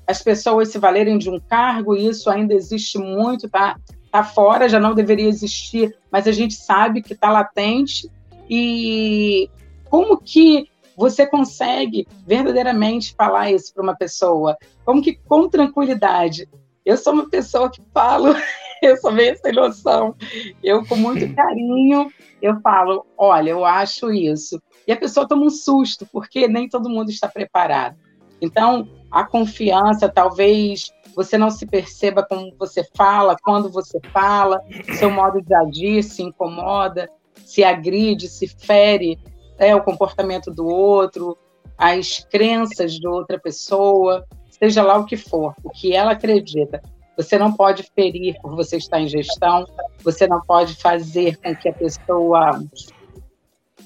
[0.06, 3.80] as pessoas se valerem de um cargo, isso ainda existe muito, tá?
[4.12, 8.08] Tá fora, já não deveria existir, mas a gente sabe que está latente.
[8.48, 9.50] E
[9.90, 14.56] como que você consegue verdadeiramente falar isso para uma pessoa?
[14.84, 16.48] Como que com tranquilidade?
[16.84, 18.34] Eu sou uma pessoa que falo,
[18.82, 20.14] eu sou meio sem noção.
[20.62, 24.60] Eu, com muito carinho, eu falo, olha, eu acho isso.
[24.86, 27.96] E a pessoa toma um susto, porque nem todo mundo está preparado.
[28.40, 34.60] Então, a confiança, talvez você não se perceba como você fala, quando você fala,
[34.98, 37.08] seu modo de agir se incomoda,
[37.46, 39.18] se agride, se fere
[39.56, 41.38] é, o comportamento do outro,
[41.78, 44.26] as crenças de outra pessoa,
[44.64, 46.82] seja lá o que for, o que ela acredita.
[47.16, 49.66] Você não pode ferir por você estar em gestão,
[50.02, 52.62] você não pode fazer com que a pessoa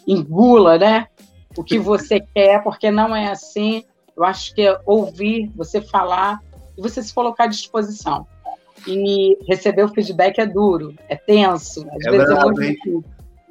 [0.07, 1.09] engula, né?
[1.57, 3.85] O que você quer, porque não é assim.
[4.17, 6.41] Eu acho que é ouvir, você falar
[6.77, 8.27] e você se colocar à disposição.
[8.87, 13.05] E receber o feedback é duro, é tenso, às é vezes é muito difícil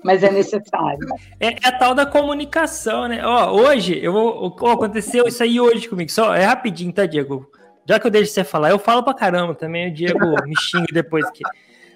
[0.04, 1.00] mas é necessário.
[1.40, 3.26] É, é, a tal da comunicação, né?
[3.26, 4.56] Ó, hoje, eu vou.
[4.62, 6.12] Ó, aconteceu isso aí hoje comigo.
[6.12, 7.50] Só é rapidinho, tá, Diego?
[7.88, 9.90] Já que eu deixo você falar, eu falo pra caramba também.
[9.90, 11.44] O Diego me xinga depois que.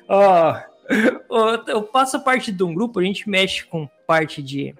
[0.07, 0.55] Ó,
[1.67, 4.75] eu faço parte de um grupo, a gente mexe com parte de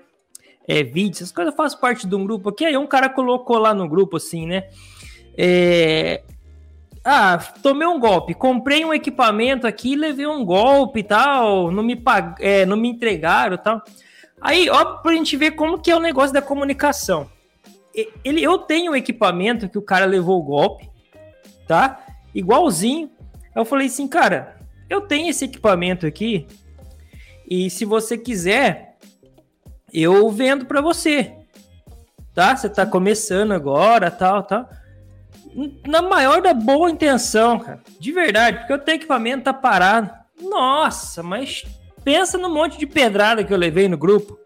[0.67, 1.53] é, vídeos, essas coisas.
[1.53, 2.65] Eu faço parte de um grupo aqui.
[2.65, 4.65] Aí um cara colocou lá no grupo assim, né?
[5.37, 6.23] É,
[7.03, 11.95] ah, tomei um golpe, comprei um equipamento aqui, levei um golpe e tal, não me,
[11.95, 12.35] pag...
[12.39, 13.81] É, não me entregaram e tal.
[14.39, 17.27] Aí, ó, pra gente ver como que é o negócio da comunicação.
[18.23, 20.89] Ele, eu tenho um equipamento que o cara levou o golpe,
[21.67, 22.05] tá?
[22.35, 23.09] Igualzinho.
[23.55, 24.57] Eu falei assim, cara,
[24.89, 26.47] eu tenho esse equipamento aqui
[27.49, 28.97] e se você quiser,
[29.91, 31.33] eu vendo para você,
[32.33, 32.55] tá?
[32.55, 34.69] Você tá começando agora, tal, tal
[35.87, 37.81] na maior da boa intenção, cara.
[37.99, 40.09] De verdade, porque o teu equipamento tá parado.
[40.41, 41.63] Nossa, mas
[42.03, 44.37] pensa no monte de pedrada que eu levei no grupo.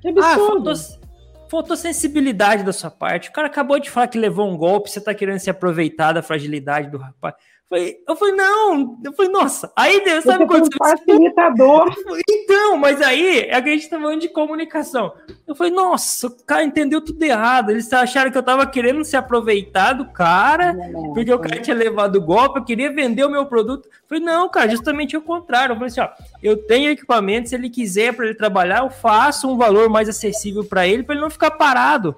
[0.00, 0.70] Que absurdo.
[0.70, 1.06] Ah,
[1.48, 3.28] fotossensibilidade da sua parte.
[3.28, 6.22] O cara acabou de falar que levou um golpe, você tá querendo se aproveitar da
[6.22, 7.34] fragilidade do rapaz.
[7.68, 10.78] Falei, eu falei, não, eu falei, nossa, aí Deus, sabe você quando você.
[10.78, 11.92] facilitador.
[12.30, 15.12] Então, mas aí é que a gente tá falando de comunicação.
[15.44, 17.70] Eu falei, nossa, o cara entendeu tudo errado.
[17.70, 21.74] Eles acharam que eu tava querendo se aproveitar do cara, não, porque o cara tinha
[21.74, 23.88] levado o golpe, eu queria vender o meu produto.
[23.88, 25.72] Eu falei, não, cara, justamente o contrário.
[25.72, 26.08] Eu falei assim, ó,
[26.40, 30.64] eu tenho equipamento, se ele quiser para ele trabalhar, eu faço um valor mais acessível
[30.64, 32.14] para ele, para ele não ficar parado.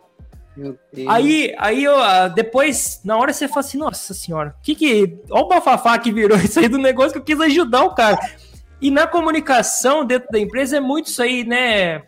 [1.08, 1.96] Aí, aí eu,
[2.34, 5.18] depois, na hora você fala assim, nossa senhora, que que.
[5.30, 8.18] Olha o bafafá que virou isso aí do negócio que eu quis ajudar o cara.
[8.80, 12.02] E na comunicação dentro da empresa é muito isso aí, né, é,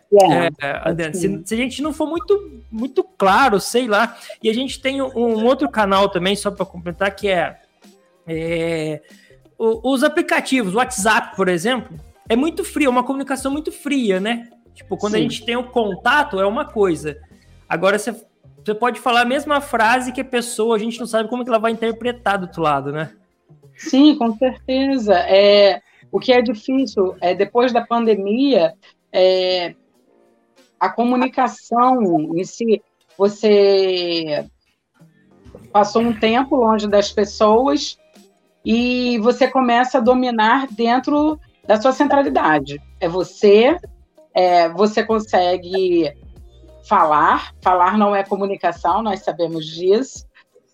[0.97, 4.17] é se, se, a gente não for muito, muito claro, sei lá.
[4.41, 7.57] E a gente tem um, um outro canal também, só para completar, que é,
[8.25, 9.01] é
[9.83, 11.95] os aplicativos, o WhatsApp, por exemplo,
[12.27, 14.49] é muito frio, é uma comunicação muito fria, né?
[14.73, 15.19] Tipo, quando Sim.
[15.19, 17.17] a gente tem o contato, é uma coisa.
[17.69, 18.15] Agora, você
[18.63, 21.49] você pode falar a mesma frase que a pessoa, a gente não sabe como que
[21.49, 23.11] ela vai interpretar do outro lado, né?
[23.75, 25.15] Sim, com certeza.
[25.15, 28.73] É, o que é difícil é depois da pandemia,
[29.11, 29.73] é,
[30.79, 32.81] a comunicação em si,
[33.17, 34.45] você
[35.71, 37.97] passou um tempo longe das pessoas
[38.63, 42.79] e você começa a dominar dentro da sua centralidade.
[42.99, 43.77] É você,
[44.33, 46.11] é, você consegue
[46.83, 47.53] falar.
[47.61, 50.25] Falar não é comunicação, nós sabemos disso.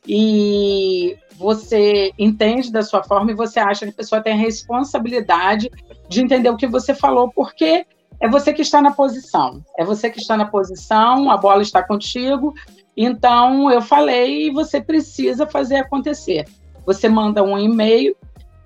[0.08, 5.70] E você entende da sua forma e você acha que a pessoa tem a responsabilidade
[6.08, 7.86] de entender o que você falou, porque
[8.20, 9.64] é você que está na posição.
[9.78, 12.54] É você que está na posição, a bola está contigo.
[12.96, 16.46] Então, eu falei e você precisa fazer acontecer.
[16.86, 18.16] Você manda um e-mail,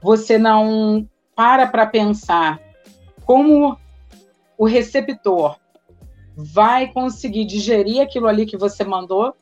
[0.02, 2.60] você não para para pensar
[3.26, 3.78] como
[4.58, 5.58] o receptor
[6.36, 9.34] vai conseguir digerir aquilo ali que você mandou.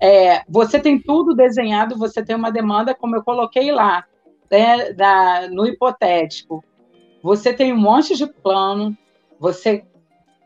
[0.00, 4.04] É, você tem tudo desenhado, você tem uma demanda, como eu coloquei lá,
[4.50, 6.62] né, da, no hipotético.
[7.22, 8.96] Você tem um monte de plano,
[9.38, 9.84] você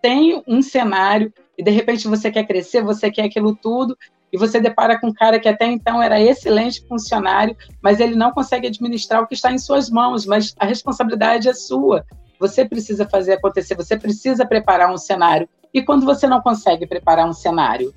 [0.00, 3.96] tem um cenário, e de repente você quer crescer, você quer aquilo tudo,
[4.32, 8.30] e você depara com um cara que até então era excelente funcionário, mas ele não
[8.30, 12.04] consegue administrar o que está em suas mãos, mas a responsabilidade é sua.
[12.38, 15.48] Você precisa fazer acontecer, você precisa preparar um cenário.
[15.78, 17.94] E quando você não consegue preparar um cenário?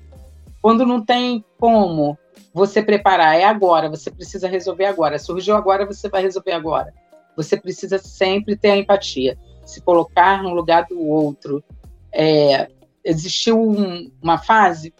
[0.60, 2.16] Quando não tem como
[2.54, 5.18] você preparar, é agora, você precisa resolver agora.
[5.18, 6.94] Surgiu agora, você vai resolver agora.
[7.36, 11.64] Você precisa sempre ter a empatia, se colocar no lugar do outro.
[12.12, 12.68] É,
[13.04, 14.94] existiu um, uma fase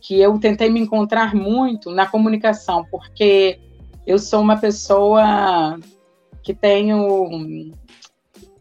[0.00, 3.60] que eu tentei me encontrar muito na comunicação, porque
[4.04, 5.78] eu sou uma pessoa
[6.42, 7.72] que tenho.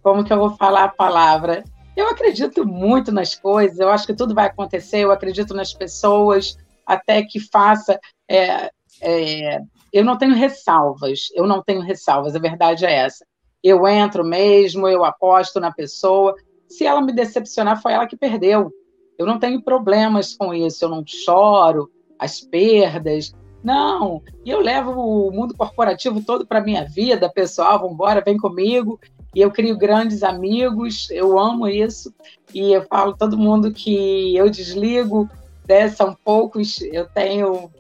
[0.04, 1.64] Como que eu vou falar a palavra?
[1.96, 6.58] Eu acredito muito nas coisas, eu acho que tudo vai acontecer, eu acredito nas pessoas,
[6.86, 8.00] até que faça.
[8.28, 9.60] É, é,
[9.92, 13.26] eu não tenho ressalvas, eu não tenho ressalvas, a verdade é essa.
[13.64, 16.36] Eu entro mesmo, eu aposto na pessoa.
[16.68, 18.72] Se ela me decepcionar, foi ela que perdeu.
[19.18, 23.32] Eu não tenho problemas com isso, eu não choro as perdas.
[23.64, 28.38] Não, e eu levo o mundo corporativo todo para minha vida, pessoal, vamos embora, vem
[28.38, 29.00] comigo.
[29.34, 32.14] E eu crio grandes amigos, eu amo isso.
[32.54, 35.30] E eu falo todo mundo que eu desligo,
[35.68, 37.72] né, são poucos, eu tenho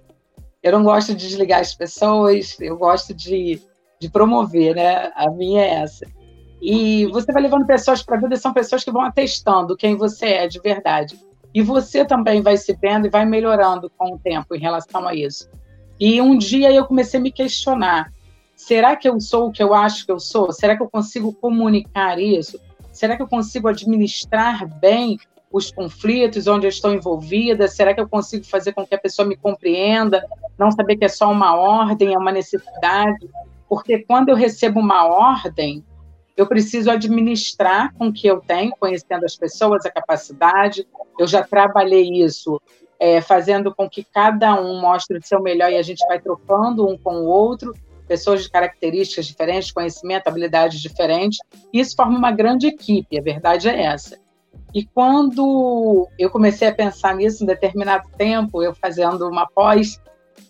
[0.63, 3.61] eu não gosto de desligar as pessoas, eu gosto de,
[3.99, 5.11] de promover, né?
[5.13, 6.05] A minha é essa.
[6.61, 10.27] E você vai levando pessoas para a vida, são pessoas que vão atestando quem você
[10.27, 11.19] é de verdade.
[11.53, 15.13] E você também vai se vendo e vai melhorando com o tempo em relação a
[15.13, 15.49] isso.
[15.99, 18.13] E um dia eu comecei a me questionar:
[18.65, 20.51] será que eu sou o que eu acho que eu sou?
[20.53, 22.59] Será que eu consigo comunicar isso?
[22.91, 25.17] Será que eu consigo administrar bem
[25.51, 27.67] os conflitos onde eu estou envolvida?
[27.67, 30.25] Será que eu consigo fazer com que a pessoa me compreenda?
[30.57, 33.29] Não saber que é só uma ordem, é uma necessidade?
[33.67, 35.83] Porque quando eu recebo uma ordem,
[36.37, 40.87] eu preciso administrar com o que eu tenho, conhecendo as pessoas, a capacidade.
[41.19, 42.61] Eu já trabalhei isso,
[42.97, 46.87] é, fazendo com que cada um mostre o seu melhor e a gente vai trocando
[46.87, 47.73] um com o outro,
[48.07, 51.39] pessoas de características diferentes, conhecimento, habilidades diferentes.
[51.71, 54.17] Isso forma uma grande equipe, a verdade é essa.
[54.73, 60.01] E quando eu comecei a pensar nisso, em determinado tempo, eu fazendo uma pós,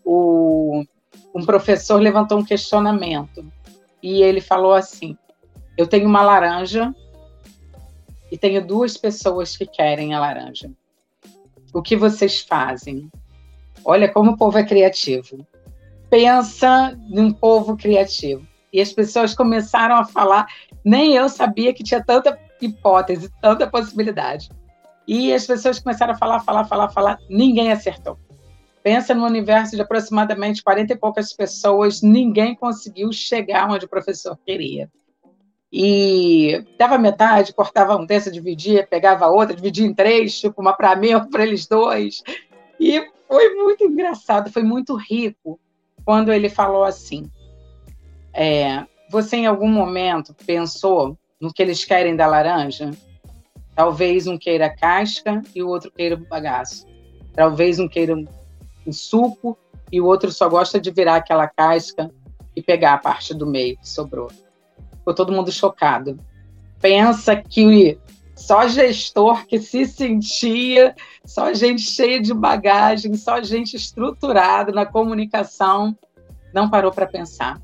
[0.05, 0.83] o,
[1.35, 3.45] um professor levantou um questionamento
[4.01, 5.17] e ele falou assim:
[5.77, 6.93] eu tenho uma laranja
[8.31, 10.71] e tenho duas pessoas que querem a laranja.
[11.73, 13.09] O que vocês fazem?
[13.83, 15.45] Olha como o povo é criativo.
[16.13, 18.45] Pensa num povo criativo.
[18.71, 20.45] E as pessoas começaram a falar,
[20.85, 24.51] nem eu sabia que tinha tanta hipótese, tanta possibilidade.
[25.07, 28.19] E as pessoas começaram a falar, falar, falar, falar, ninguém acertou.
[28.83, 34.37] Pensa no universo de aproximadamente 40 e poucas pessoas, ninguém conseguiu chegar onde o professor
[34.45, 34.91] queria
[35.71, 40.95] e dava metade, cortava um dessa, dividia, pegava outra, dividia em três, tipo uma para
[40.95, 42.21] mim, outra para eles dois.
[42.79, 45.59] E foi muito engraçado, foi muito rico
[46.05, 47.29] quando ele falou assim:
[48.33, 52.91] é, Você em algum momento pensou no que eles querem da laranja?
[53.75, 56.85] Talvez um queira casca e o outro queira o bagaço.
[57.33, 59.57] Talvez um queira um suco
[59.91, 62.11] e o outro só gosta de virar aquela casca
[62.55, 64.29] e pegar a parte do meio que sobrou.
[64.97, 66.19] Ficou todo mundo chocado.
[66.79, 67.97] Pensa que
[68.35, 75.97] só gestor que se sentia, só gente cheia de bagagem, só gente estruturada na comunicação,
[76.53, 77.61] não parou para pensar.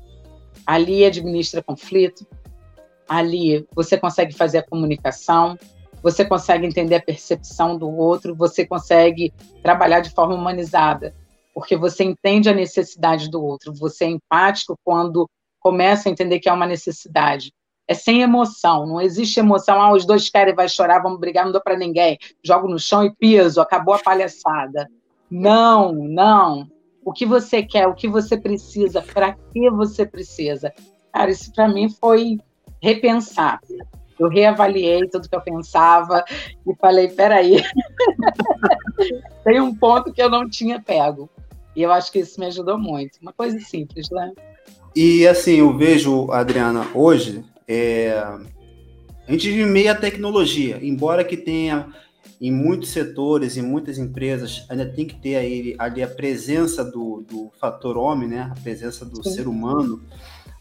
[0.66, 2.26] Ali administra conflito,
[3.08, 5.58] ali você consegue fazer a comunicação,
[6.02, 11.14] você consegue entender a percepção do outro, você consegue trabalhar de forma humanizada,
[11.52, 15.28] porque você entende a necessidade do outro, você é empático quando
[15.58, 17.52] começa a entender que é uma necessidade.
[17.90, 19.82] É sem emoção, não existe emoção.
[19.82, 22.16] Ah, os dois querem, vai chorar, vamos brigar, não dou para ninguém.
[22.40, 24.88] Jogo no chão e piso, acabou a palhaçada.
[25.28, 26.70] Não, não.
[27.04, 30.72] O que você quer, o que você precisa, para que você precisa.
[31.12, 32.38] Cara, isso para mim foi
[32.80, 33.58] repensar.
[34.16, 36.24] Eu reavaliei tudo que eu pensava
[36.64, 37.56] e falei: peraí,
[39.42, 41.28] tem um ponto que eu não tinha pego.
[41.74, 43.18] E eu acho que isso me ajudou muito.
[43.20, 44.30] Uma coisa simples, né?
[44.94, 48.18] E assim, eu vejo, Adriana, hoje, é,
[49.28, 51.94] a gente vive meio a tecnologia, embora que tenha
[52.40, 57.24] em muitos setores, em muitas empresas, ainda tem que ter aí, ali a presença do,
[57.28, 58.50] do fator homem, né?
[58.50, 59.30] a presença do Sim.
[59.30, 60.02] ser humano,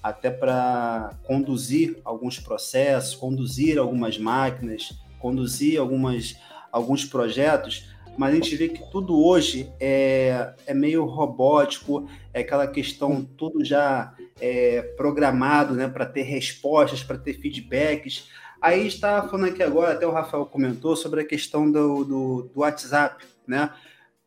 [0.04, 6.36] até para conduzir alguns processos, conduzir algumas máquinas, conduzir algumas,
[6.72, 7.90] alguns projetos,
[8.20, 13.66] mas a gente vê que tudo hoje é, é meio robótico, é aquela questão tudo
[13.66, 18.30] já é, programado né, para ter respostas, para ter feedbacks.
[18.62, 22.60] Aí está falando aqui agora, até o Rafael comentou sobre a questão do, do, do
[22.60, 23.70] WhatsApp, né?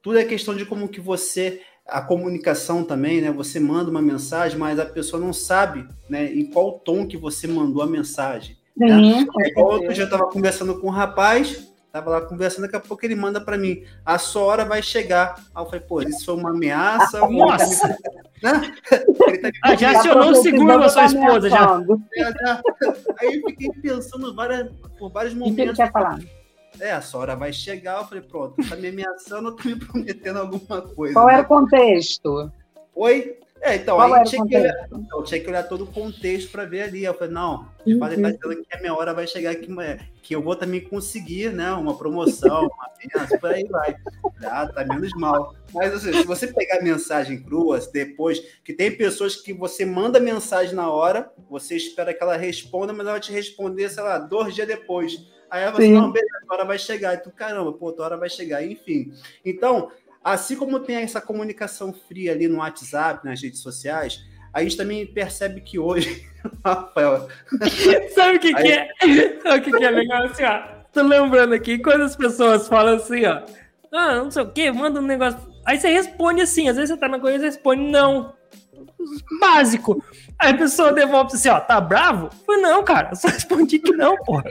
[0.01, 3.31] Tudo é questão de como que você a comunicação também, né?
[3.31, 7.47] Você manda uma mensagem, mas a pessoa não sabe, né, em qual tom que você
[7.47, 8.57] mandou a mensagem.
[8.77, 8.89] Né?
[8.89, 9.27] Sim, né?
[9.85, 13.59] Eu estava conversando com um rapaz, Tava lá conversando, daqui a pouco ele manda para
[13.59, 15.34] mim, a sua hora vai chegar.
[15.55, 17.20] Aí eu falei, pô, isso foi uma ameaça?
[17.28, 17.97] Nossa!
[18.43, 18.74] Né?
[18.90, 21.76] Tá ah, já acionou o seguro da sua esposa, já.
[23.20, 24.68] Aí eu fiquei pensando várias,
[24.99, 25.53] por vários momentos.
[25.53, 26.18] O que ele quer falar?
[26.80, 28.01] É, a sua hora vai chegar.
[28.01, 31.14] Eu falei, pronto, tá me ameaçando ou tá me prometendo alguma coisa?
[31.14, 32.51] Qual era o contexto?
[32.97, 33.38] Oi?
[33.65, 36.65] É, então, Qual aí tinha que, olhar, então, tinha que olhar todo o contexto para
[36.65, 37.05] ver ali.
[37.05, 38.01] Eu falei, não, uhum.
[38.01, 39.69] tá dizendo que a minha hora vai chegar aqui,
[40.21, 41.71] que eu vou também conseguir, né?
[41.71, 43.95] Uma promoção, uma benção, por aí vai.
[44.43, 45.55] Ah, tá menos mal.
[45.73, 50.75] Mas assim, se você pegar mensagem crua, depois, que tem pessoas que você manda mensagem
[50.75, 54.67] na hora, você espera que ela responda, mas ela te responder, sei lá, dois dias
[54.67, 55.25] depois.
[55.53, 57.13] Aí você, não, beleza, a hora vai chegar.
[57.13, 59.13] E tu, caramba, pô, a hora vai chegar, enfim.
[59.45, 59.93] Então,
[60.23, 65.07] Assim como tem essa comunicação fria ali no WhatsApp, nas redes sociais, a gente também
[65.07, 66.27] percebe que hoje.
[66.64, 67.29] Rafael.
[68.14, 68.89] Sabe o que, que é?
[69.43, 70.83] Sabe o que, que é legal assim, ó?
[70.93, 73.43] Tô lembrando aqui, quando as pessoas falam assim, ó.
[73.93, 75.41] Ah, não sei o quê, manda um negócio.
[75.64, 78.35] Aí você responde assim, às vezes você tá na coisa e responde não
[79.40, 80.03] básico.
[80.38, 82.26] Aí a pessoa devolve assim, ó, tá bravo?
[82.26, 84.44] Eu falei, não, cara, eu só respondi que não, porra.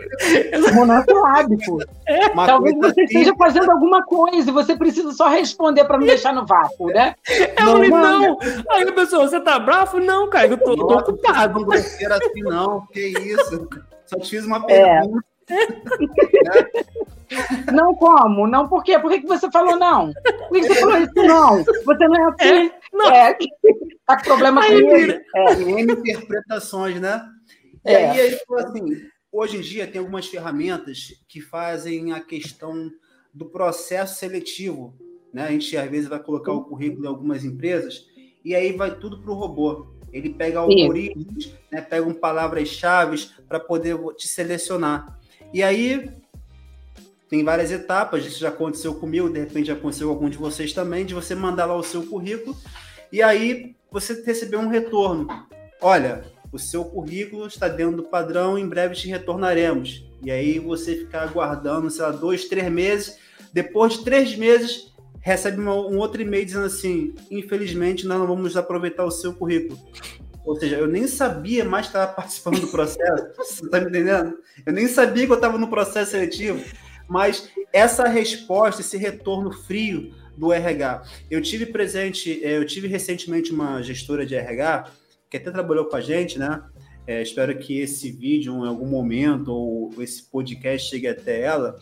[0.74, 1.80] Monoclábico.
[2.08, 6.34] É, Talvez você esteja fazendo alguma coisa e você precisa só responder para não deixar
[6.34, 7.16] no vácuo, né?
[7.30, 8.38] Eu não, falei, não.
[8.72, 10.00] Aí a pessoa, você tá bravo?
[10.00, 11.60] Não, cara, eu tô, Nossa, tô ocupado.
[11.60, 13.68] Não assim, não, que isso.
[14.06, 15.00] Só te fiz uma é.
[15.00, 15.31] pergunta.
[17.72, 18.48] Não como?
[18.48, 19.00] Não por quê?
[19.00, 20.12] Por que, que você falou não?
[20.14, 21.64] Por que, você falou isso não?
[21.64, 22.68] Você não é assim?
[22.68, 23.10] É, não.
[23.10, 23.38] É,
[24.06, 25.22] tá com problema com ele.
[25.36, 25.82] É.
[25.82, 27.24] Interpretações, né?
[27.86, 28.10] E é.
[28.10, 28.86] aí ele falou assim,
[29.32, 32.92] hoje em dia tem algumas ferramentas que fazem a questão
[33.34, 34.94] do processo seletivo.
[35.34, 35.46] Né?
[35.46, 38.08] A gente às vezes vai colocar o currículo em algumas empresas
[38.44, 39.88] e aí vai tudo para o robô.
[40.12, 45.21] Ele pega algoritmos, né, pega um palavras-chave para poder te selecionar.
[45.54, 46.10] E aí
[47.30, 50.74] tem várias etapas, isso já aconteceu comigo, de repente já aconteceu com algum de vocês
[50.74, 52.58] também, de você mandar lá o seu currículo
[53.12, 55.28] e aí você receber um retorno.
[55.82, 60.06] Olha, o seu currículo está dentro do padrão, em breve te retornaremos.
[60.24, 63.18] E aí você ficar aguardando, sei lá, dois, três meses.
[63.54, 69.06] Depois de três meses, recebe um outro e-mail dizendo assim: infelizmente, nós não vamos aproveitar
[69.06, 69.80] o seu currículo.
[70.46, 73.28] Ou seja, eu nem sabia mais que estava participando do processo.
[73.38, 74.38] Você está me entendendo?
[74.66, 76.64] Eu nem sabia que eu estava no processo seletivo
[77.12, 81.04] mas essa resposta, esse retorno frio do RH.
[81.30, 84.90] Eu tive presente, eh, eu tive recentemente uma gestora de RH
[85.30, 86.64] que até trabalhou com a gente, né?
[87.06, 91.78] É, espero que esse vídeo, em algum momento, ou esse podcast chegue até ela,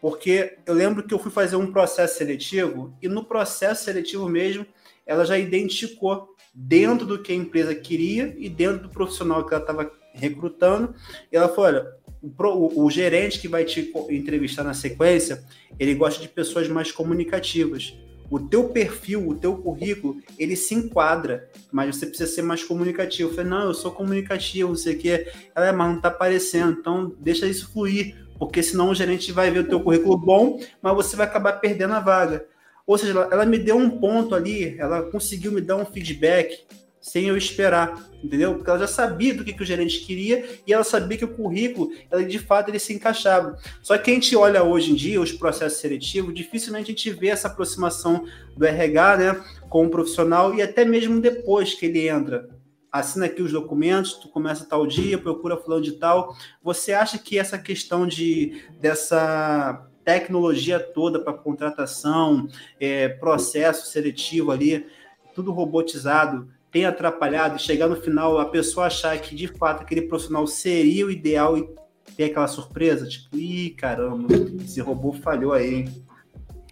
[0.00, 4.66] porque eu lembro que eu fui fazer um processo seletivo e no processo seletivo mesmo,
[5.06, 9.62] ela já identificou dentro do que a empresa queria e dentro do profissional que ela
[9.62, 10.94] estava recrutando,
[11.32, 11.92] e ela falou: olha,
[12.22, 15.44] o, o, gerente que vai te entrevistar na sequência,
[15.78, 17.98] ele gosta de pessoas mais comunicativas.
[18.30, 23.28] O teu perfil, o teu currículo, ele se enquadra, mas você precisa ser mais comunicativo.
[23.30, 25.30] Eu falei, não, eu sou comunicativo, não sei o quê.
[25.54, 29.50] Ela, é, mas não tá aparecendo, então deixa isso fluir, porque senão o gerente vai
[29.50, 32.46] ver o teu currículo bom, mas você vai acabar perdendo a vaga.
[32.86, 36.64] Ou seja, ela, ela me deu um ponto ali, ela conseguiu me dar um feedback
[37.04, 38.54] sem eu esperar, entendeu?
[38.54, 41.34] Porque ela já sabia do que, que o gerente queria e ela sabia que o
[41.34, 43.58] currículo, ela, de fato, ele se encaixava.
[43.82, 47.28] Só que a gente olha hoje em dia os processos seletivos, dificilmente a gente vê
[47.28, 48.24] essa aproximação
[48.56, 52.48] do RH né, com o profissional e até mesmo depois que ele entra.
[52.90, 56.34] Assina aqui os documentos, tu começa tal dia, procura fulano de tal.
[56.62, 62.46] Você acha que essa questão de dessa tecnologia toda para contratação,
[62.78, 64.86] é, processo seletivo ali,
[65.34, 70.46] tudo robotizado, tem atrapalhado chegar no final a pessoa achar que de fato aquele profissional
[70.46, 71.68] seria o ideal e
[72.16, 73.06] ter aquela surpresa?
[73.06, 74.28] Tipo, ih, caramba,
[74.62, 76.04] esse robô falhou aí, hein?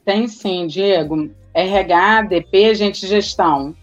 [0.05, 1.31] Tem sim, Diego.
[1.55, 3.75] RH, DP, gente, gestão.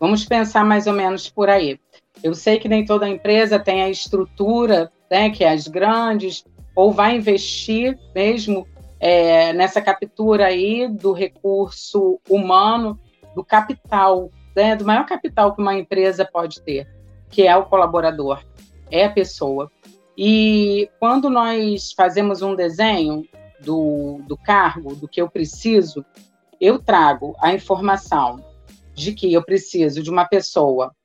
[0.00, 1.78] Vamos pensar mais ou menos por aí.
[2.22, 6.44] Eu sei que nem toda empresa tem a estrutura, né, que é as grandes,
[6.76, 8.66] ou vai investir mesmo
[9.00, 13.00] é, nessa captura aí do recurso humano,
[13.34, 16.88] do capital né, do maior capital que uma empresa pode ter,
[17.28, 18.42] que é o colaborador,
[18.90, 19.70] é a pessoa.
[20.16, 23.28] E quando nós fazemos um desenho
[23.60, 26.02] do, do cargo, do que eu preciso,
[26.58, 28.42] eu trago a informação
[28.94, 30.95] de que eu preciso de uma pessoa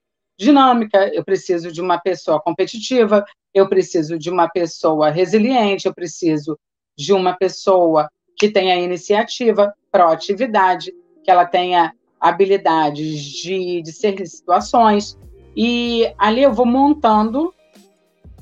[0.41, 3.23] dinâmica, eu preciso de uma pessoa competitiva,
[3.53, 6.57] eu preciso de uma pessoa resiliente, eu preciso
[6.97, 10.91] de uma pessoa que tenha iniciativa, proatividade,
[11.23, 15.15] que ela tenha habilidades de, ser situações.
[15.55, 17.53] E ali eu vou montando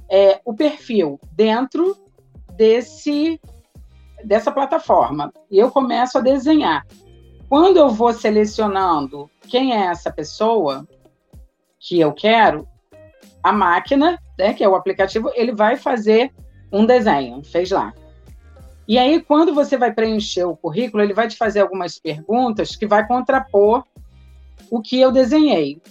[0.09, 1.97] é, o perfil dentro
[2.55, 3.39] desse
[4.23, 5.33] dessa plataforma.
[5.49, 6.85] E eu começo a desenhar.
[7.47, 10.85] Quando eu vou selecionando quem é essa pessoa
[11.89, 12.67] que eu quero,
[13.43, 16.31] a máquina, né, que é o aplicativo, ele vai fazer
[16.71, 17.91] um desenho, fez lá.
[18.87, 22.85] E aí, quando você vai preencher o currículo, ele vai te fazer algumas perguntas que
[22.85, 23.83] vai contrapor
[24.69, 25.81] o que eu desenhei.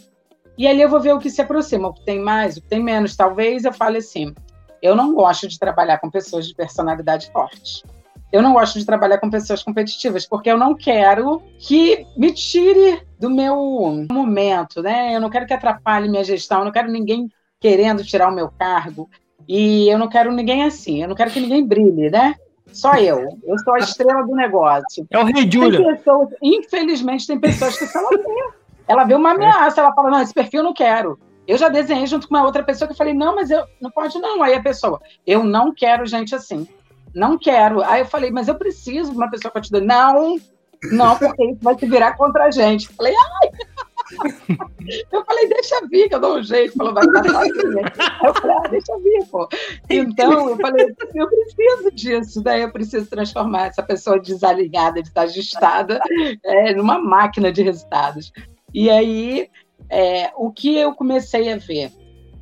[0.57, 2.69] E ali eu vou ver o que se aproxima, o que tem mais, o que
[2.69, 3.17] tem menos.
[3.17, 4.33] Talvez eu fale assim:
[4.81, 7.83] eu não gosto de trabalhar com pessoas de personalidade forte.
[8.31, 13.03] Eu não gosto de trabalhar com pessoas competitivas, porque eu não quero que me tire
[13.19, 15.15] do meu momento, né?
[15.17, 18.51] Eu não quero que atrapalhe minha gestão, eu não quero ninguém querendo tirar o meu
[18.59, 19.09] cargo.
[19.49, 22.35] E eu não quero ninguém assim, eu não quero que ninguém brilhe, né?
[22.73, 23.39] Só eu.
[23.45, 25.07] Eu sou a estrela do negócio.
[25.11, 25.99] É o rei Júlia.
[26.43, 28.59] Infelizmente, tem pessoas que falam assim.
[28.87, 31.19] Ela vê uma ameaça, ela fala: não, esse perfil eu não quero.
[31.47, 33.91] Eu já desenhei junto com uma outra pessoa que eu falei: não, mas eu não
[33.91, 34.43] pode não.
[34.43, 36.69] Aí a pessoa: eu não quero gente assim.
[37.15, 37.83] Não quero.
[37.83, 39.81] Aí eu falei: mas eu preciso de uma pessoa para te dar.
[39.81, 40.37] Não,
[40.93, 42.89] não, porque isso vai se virar contra a gente.
[42.89, 43.51] Eu falei: ai.
[45.13, 46.75] Eu falei, deixa vir, que eu dou um jeito.
[46.75, 47.05] Falou, vai.
[47.05, 47.51] Aí
[48.25, 49.47] eu falei, ah, deixa vir, pô.
[49.91, 56.01] Então, eu falei, eu preciso disso, daí eu preciso transformar essa pessoa desalinhada, desajustada,
[56.43, 58.33] é, numa máquina de resultados.
[58.73, 59.51] E aí,
[59.91, 61.93] é, o que eu comecei a ver?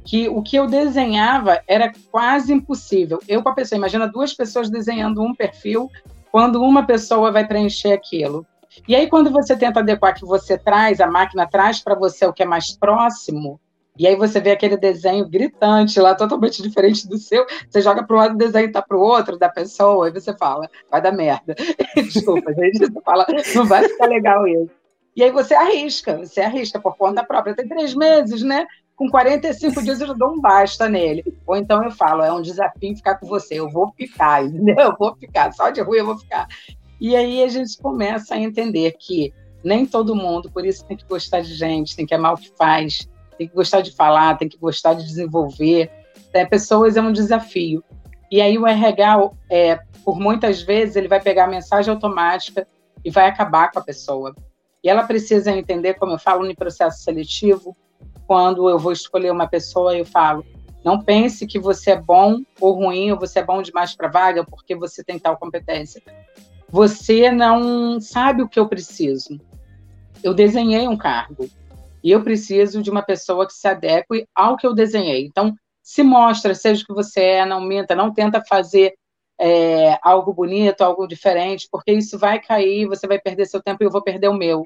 [0.06, 3.18] Que o que eu desenhava era quase impossível.
[3.28, 5.90] Eu com a pessoa, imagina duas pessoas desenhando um perfil,
[6.30, 8.46] quando uma pessoa vai preencher aquilo.
[8.86, 12.32] E aí, quando você tenta adequar que você traz, a máquina traz para você o
[12.32, 13.58] que é mais próximo,
[13.98, 18.14] e aí você vê aquele desenho gritante lá, totalmente diferente do seu, você joga para
[18.14, 21.12] um lado, o desenho está para o outro da pessoa, e você fala, vai dar
[21.12, 21.54] merda.
[21.96, 24.70] Desculpa, gente, você fala, não vai ficar legal isso.
[25.16, 27.56] E aí você arrisca, você arrisca por conta própria.
[27.56, 28.66] Tem três meses, né?
[28.96, 31.22] Com 45 dias eu dou um basta nele.
[31.46, 34.76] Ou então eu falo, é um desafio ficar com você, eu vou ficar, entendeu?
[34.78, 36.48] Eu vou ficar, só de ruim eu vou ficar.
[36.98, 41.04] E aí a gente começa a entender que nem todo mundo, por isso tem que
[41.04, 44.48] gostar de gente, tem que amar o que faz, tem que gostar de falar, tem
[44.48, 45.90] que gostar de desenvolver.
[46.32, 47.84] É, pessoas é um desafio.
[48.30, 52.66] E aí o RH, é, por muitas vezes, ele vai pegar a mensagem automática
[53.04, 54.34] e vai acabar com a pessoa.
[54.82, 57.76] E ela precisa entender, como eu falo no processo seletivo,
[58.26, 60.44] quando eu vou escolher uma pessoa, eu falo,
[60.84, 64.44] não pense que você é bom ou ruim, ou você é bom demais para vaga
[64.44, 66.02] porque você tem tal competência
[66.68, 69.40] você não sabe o que eu preciso.
[70.22, 71.48] Eu desenhei um cargo
[72.02, 75.26] e eu preciso de uma pessoa que se adeque ao que eu desenhei.
[75.26, 78.94] Então, se mostra, seja o que você é, não minta, não tenta fazer
[79.40, 83.86] é, algo bonito, algo diferente, porque isso vai cair, você vai perder seu tempo e
[83.86, 84.64] eu vou perder o meu.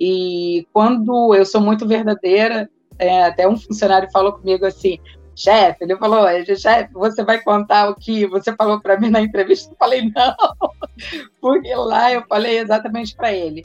[0.00, 4.98] E quando eu sou muito verdadeira, é, até um funcionário falou comigo assim:
[5.36, 6.26] chefe, ele falou,
[6.56, 9.72] chefe, você vai contar o que você falou para mim na entrevista?
[9.72, 10.34] Eu falei, não,
[11.40, 13.64] porque lá eu falei exatamente para ele.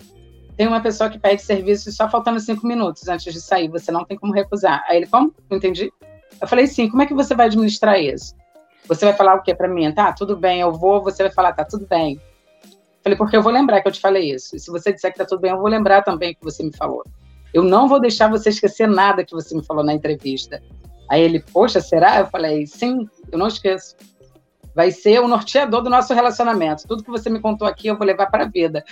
[0.56, 4.06] Tem uma pessoa que pede serviço só faltando cinco minutos antes de sair, você não
[4.06, 4.84] tem como recusar.
[4.88, 5.34] Aí ele, como?
[5.52, 5.92] Entendi.
[6.42, 8.34] Eu falei, sim, como é que você vai administrar isso?
[8.88, 9.92] Você vai falar o quê para mim?
[9.92, 12.22] Tá, tudo bem, eu vou, você vai falar, tá, tudo bem.
[13.06, 14.56] Falei, porque eu vou lembrar que eu te falei isso.
[14.56, 16.76] E se você disser que tá tudo bem, eu vou lembrar também que você me
[16.76, 17.06] falou.
[17.54, 20.60] Eu não vou deixar você esquecer nada que você me falou na entrevista.
[21.08, 22.18] Aí ele, poxa, será?
[22.18, 23.96] Eu falei, sim, eu não esqueço.
[24.74, 26.88] Vai ser o norteador do nosso relacionamento.
[26.88, 28.84] Tudo que você me contou aqui eu vou levar para a vida.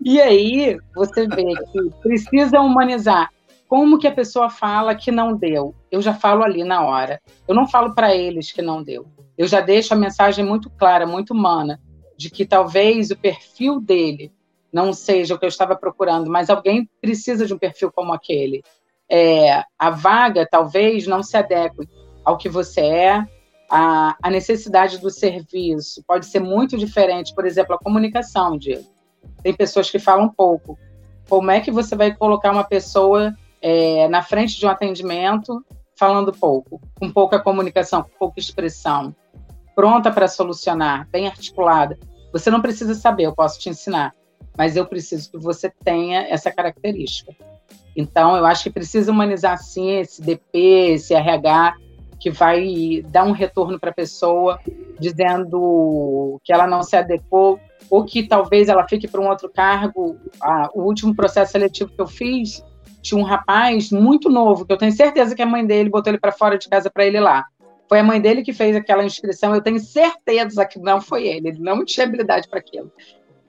[0.00, 3.30] E aí você vê que precisa humanizar.
[3.68, 5.76] Como que a pessoa fala que não deu?
[5.92, 7.20] Eu já falo ali na hora.
[7.46, 9.06] Eu não falo para eles que não deu.
[9.38, 11.78] Eu já deixo a mensagem muito clara, muito humana,
[12.20, 14.30] de que talvez o perfil dele
[14.70, 18.62] não seja o que eu estava procurando, mas alguém precisa de um perfil como aquele
[19.10, 21.88] é, a vaga talvez não se adeque
[22.22, 23.26] ao que você é,
[23.70, 27.34] a, a, necessidade do serviço pode ser muito diferente.
[27.34, 28.84] Por exemplo, a comunicação, Diego.
[29.42, 30.78] Tem pessoas que falam pouco.
[31.26, 35.64] Como é que você vai colocar uma pessoa é, na frente de um atendimento
[35.96, 39.14] falando pouco, com pouca comunicação, com pouca expressão,
[39.80, 41.98] pronta para solucionar, bem articulada?
[42.34, 44.12] Você não precisa saber, eu posso te ensinar,
[44.54, 47.32] mas eu preciso que você tenha essa característica.
[47.96, 50.58] Então, eu acho que precisa humanizar sim esse DP,
[50.92, 51.76] esse RH,
[52.20, 54.60] que vai dar um retorno para a pessoa,
[54.98, 57.58] dizendo que ela não se adequou,
[57.88, 60.18] ou que talvez ela fique para um outro cargo.
[60.42, 62.62] Ah, o último processo seletivo que eu fiz,
[63.00, 66.20] tinha um rapaz muito novo, que eu tenho certeza que a mãe dele botou ele
[66.20, 67.46] para fora de casa para ele lá.
[67.90, 71.48] Foi a mãe dele que fez aquela inscrição, eu tenho certeza que não foi ele,
[71.48, 72.88] ele não tinha habilidade para aquilo.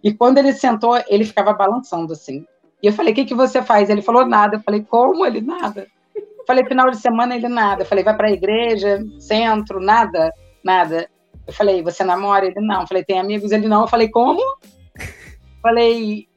[0.03, 2.43] E quando ele sentou, ele ficava balançando assim.
[2.81, 4.55] E eu falei: "O que que você faz?" Ele falou: "Nada".
[4.55, 5.85] Eu falei: "Como ele nada?"
[6.15, 7.83] Eu falei: "Final de semana ele nada".
[7.83, 10.33] Eu falei: "Vai para a igreja, centro, nada,
[10.63, 11.07] nada".
[11.45, 12.81] Eu falei: "Você namora?" Ele não.
[12.81, 13.81] Eu falei: "Tem amigos?" Ele não.
[13.81, 16.27] Eu falei: "Como?" Eu falei: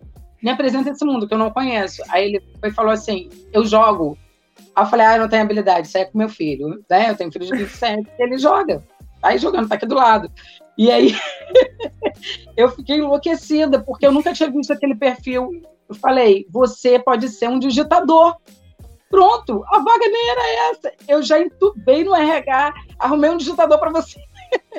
[0.43, 2.03] "Me apresenta esse mundo que eu não conheço".
[2.11, 4.19] Aí ele foi, falou assim: "Eu jogo".
[4.75, 7.11] Aí eu falei: "Ah, eu não tenho habilidade, isso aí é com meu filho, né?
[7.11, 8.83] Eu tenho filho de 27, ele joga".
[9.23, 10.31] Aí jogando, tá aqui do lado.
[10.77, 11.15] E aí
[12.57, 15.51] eu fiquei enlouquecida, porque eu nunca tinha visto aquele perfil.
[15.89, 18.37] Eu falei, você pode ser um digitador.
[19.11, 20.93] Pronto, a vaga nem era essa.
[21.07, 24.21] Eu já entubei no RH, arrumei um digitador para você.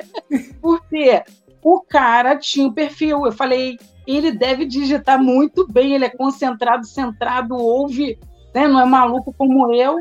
[0.60, 1.22] porque
[1.62, 3.24] o cara tinha um perfil.
[3.24, 8.18] Eu falei, ele deve digitar muito bem, ele é concentrado, centrado, ouve,
[8.56, 8.66] né?
[8.66, 9.96] não é maluco como eu.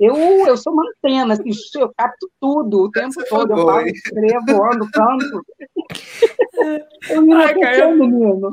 [0.00, 3.52] Eu, eu sou uma antena, assim, eu capto tudo o tempo todo.
[3.52, 5.44] Eu falo, escrevo, ando, canto.
[7.10, 7.96] eu me Ai, cara, eu...
[7.96, 8.50] menino.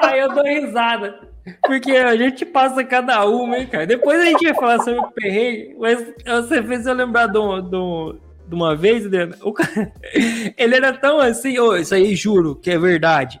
[0.00, 1.20] Aí eu dou risada.
[1.64, 3.86] Porque a gente passa cada uma, hein, cara.
[3.86, 8.16] Depois a gente vai falar sobre o perreio, mas você fez eu lembrar do, do,
[8.48, 9.04] de uma vez,
[9.40, 9.92] o cara,
[10.58, 13.40] ele era tão assim, oh, isso aí juro que é verdade.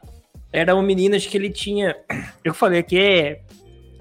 [0.52, 1.96] Era um menino, acho que ele tinha.
[2.44, 3.40] Eu falei que é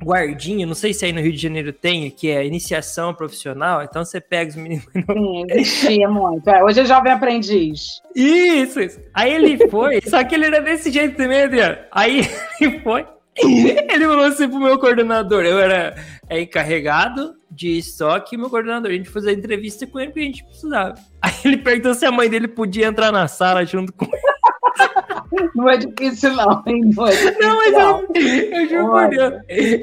[0.04, 4.04] guardinha, não sei se aí no Rio de Janeiro tem, que é iniciação profissional, então
[4.04, 4.86] você pega os meninos.
[4.94, 6.50] Sim, existia muito.
[6.50, 8.02] É, hoje é jovem aprendiz.
[8.16, 9.00] Isso, isso.
[9.14, 11.78] Aí ele foi, só que ele era desse jeito também, Adriano.
[11.92, 12.28] Aí
[12.60, 13.06] ele foi.
[13.38, 15.96] Ele falou assim pro meu coordenador, eu era
[16.28, 20.26] é, encarregado de estoque, e meu coordenador, a gente fazia entrevista com ele porque a
[20.26, 20.96] gente precisava.
[21.22, 24.32] Aí ele perguntou se a mãe dele podia entrar na sala junto com ele.
[25.56, 26.92] Não é difícil, não, hein?
[26.96, 28.02] Não, é difícil, não mas não.
[28.02, 29.34] eu, eu juro por Deus.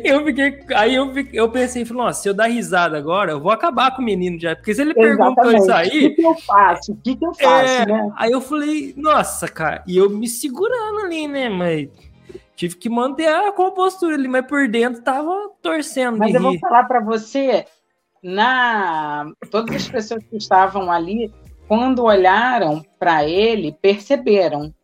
[0.05, 0.61] Eu fiquei.
[0.75, 4.03] Aí eu, eu pensei, falei, nossa, se eu dar risada agora, eu vou acabar com
[4.03, 4.55] o menino já.
[4.55, 5.35] Porque se ele Exatamente.
[5.35, 5.89] perguntou isso aí.
[5.89, 6.93] O que, que eu faço?
[6.93, 8.13] O que, que eu faço, é, né?
[8.17, 11.49] Aí eu falei, nossa, cara, e eu me segurando ali, né?
[11.49, 11.89] Mas
[12.55, 15.33] tive que manter a compostura ali, mas por dentro tava
[15.63, 16.19] torcendo.
[16.19, 16.47] Mas eu rir.
[16.47, 17.65] vou falar para você,
[18.23, 21.33] na todas as pessoas que estavam ali,
[21.67, 24.75] quando olharam para ele, perceberam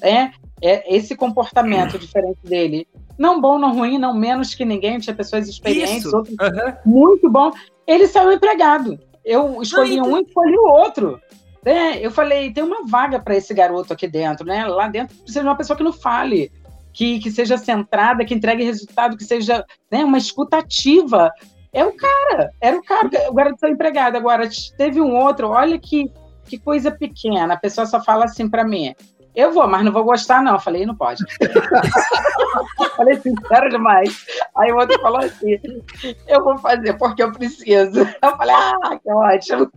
[0.00, 0.32] né?
[0.60, 2.86] É esse comportamento diferente dele.
[3.16, 6.72] Não bom, não ruim, não menos que ninguém, tinha pessoas experientes, outros uhum.
[6.84, 7.50] muito bom.
[7.86, 8.98] Ele saiu empregado.
[9.24, 11.20] Eu escolhi não, um e escolhi o outro.
[11.64, 11.98] Né?
[12.00, 14.64] Eu falei, tem uma vaga para esse garoto aqui dentro, né?
[14.66, 16.50] Lá dentro precisa de uma pessoa que não fale,
[16.92, 21.30] que, que seja centrada, que entregue resultado, que seja né, uma escutativa.
[21.72, 24.16] É o cara, era o cara, o garoto saiu empregado.
[24.16, 26.10] Agora, teve um outro, olha que,
[26.46, 28.94] que coisa pequena, a pessoa só fala assim para mim,
[29.38, 30.54] eu vou, mas não vou gostar, não.
[30.54, 31.22] Eu falei, não pode.
[32.96, 34.26] falei, sincero demais.
[34.56, 35.60] Aí o outro falou assim:
[36.26, 38.00] eu vou fazer porque eu preciso.
[38.00, 39.70] Eu falei, ah, que ótimo.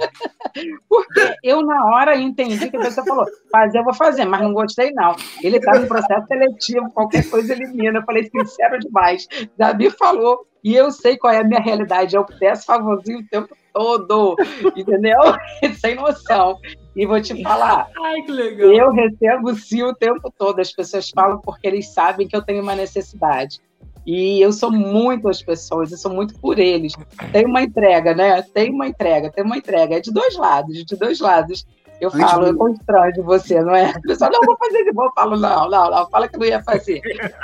[0.89, 4.51] porque eu, na hora, entendi que a pessoa falou: fazer, eu vou fazer, mas não
[4.51, 5.15] gostei, não.
[5.43, 7.99] Ele está no processo seletivo, qualquer coisa elimina.
[7.99, 9.27] Eu falei, sincero demais.
[9.55, 12.15] Davi falou, e eu sei qual é a minha realidade.
[12.15, 14.35] Eu peço favorzinho o tempo todo,
[14.75, 15.19] entendeu?
[15.79, 16.57] Sem noção.
[16.95, 17.89] E vou te falar.
[18.03, 18.71] Ai, que legal.
[18.71, 20.59] Eu recebo sim o tempo todo.
[20.59, 23.59] As pessoas falam porque eles sabem que eu tenho uma necessidade.
[24.05, 26.93] E eu sou muito as pessoas, eu sou muito por eles.
[27.31, 28.41] Tem uma entrega, né?
[28.41, 29.97] Tem uma entrega, tem uma entrega.
[29.97, 31.65] É de dois lados, de dois lados.
[31.99, 33.91] Eu falo, eu constranjo você, não é?
[33.91, 35.05] A pessoa, não, vou fazer de bom.
[35.05, 36.99] Eu falo, não, não, não, fala que não ia fazer.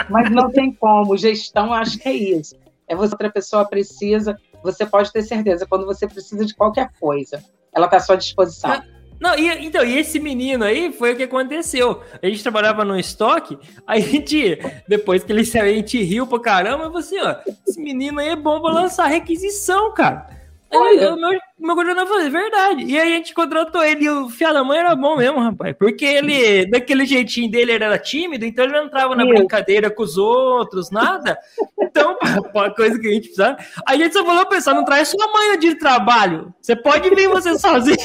[0.09, 1.15] Mas não tem como.
[1.15, 2.55] Gestão, eu acho que é isso.
[2.87, 7.43] É você, outra pessoa precisa, você pode ter certeza, quando você precisa de qualquer coisa,
[7.71, 8.81] ela está à sua disposição.
[9.19, 12.01] Não, e, então, e esse menino aí foi o que aconteceu.
[12.21, 16.39] A gente trabalhava no estoque, a gente, depois que ele saiu, a gente riu pra
[16.39, 17.35] caramba, e assim, ó,
[17.67, 20.36] esse menino aí é bom pra lançar requisição, cara.
[20.71, 21.13] Olha.
[21.13, 22.83] O meu, meu coordenador falou, é verdade.
[22.83, 25.75] E aí a gente contratou ele e o Fia da Mãe era bom mesmo, rapaz.
[25.77, 30.03] Porque ele, daquele jeitinho dele, ele era tímido, então ele não entrava na brincadeira com
[30.03, 31.37] os outros, nada.
[31.79, 32.17] Então,
[32.53, 33.57] uma coisa que a gente precisava.
[33.85, 36.53] A gente só falou pensar, não traz sua mãe de trabalho.
[36.61, 37.97] Você pode vir você sozinho.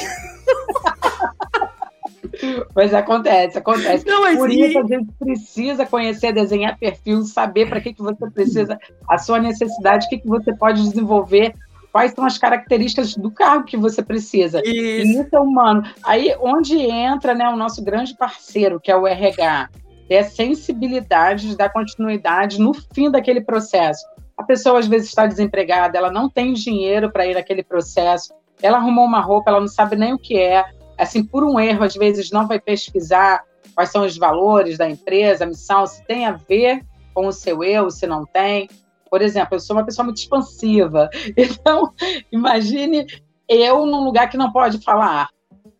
[2.75, 4.05] Mas acontece, acontece.
[4.05, 4.61] Não, mas Por e...
[4.61, 9.39] isso a gente precisa conhecer, desenhar perfil, saber para que, que você precisa, a sua
[9.39, 11.53] necessidade, o que, que você pode desenvolver,
[11.93, 14.59] quais são as características do cargo que você precisa.
[14.65, 14.67] Isso.
[14.67, 15.83] E isso é humano.
[16.03, 19.69] Aí, onde entra né, o nosso grande parceiro, que é o RH,
[20.09, 24.03] é a sensibilidade de dar continuidade no fim daquele processo.
[24.35, 28.77] A pessoa, às vezes, está desempregada, ela não tem dinheiro para ir naquele processo, ela
[28.77, 30.65] arrumou uma roupa, ela não sabe nem o que é,
[30.97, 33.43] assim, por um erro, às vezes não vai pesquisar
[33.75, 36.83] quais são os valores da empresa, a missão, se tem a ver
[37.13, 38.67] com o seu eu, se não tem.
[39.13, 41.07] Por exemplo, eu sou uma pessoa muito expansiva.
[41.37, 41.93] Então,
[42.31, 43.05] imagine
[43.47, 45.29] eu num lugar que não pode falar.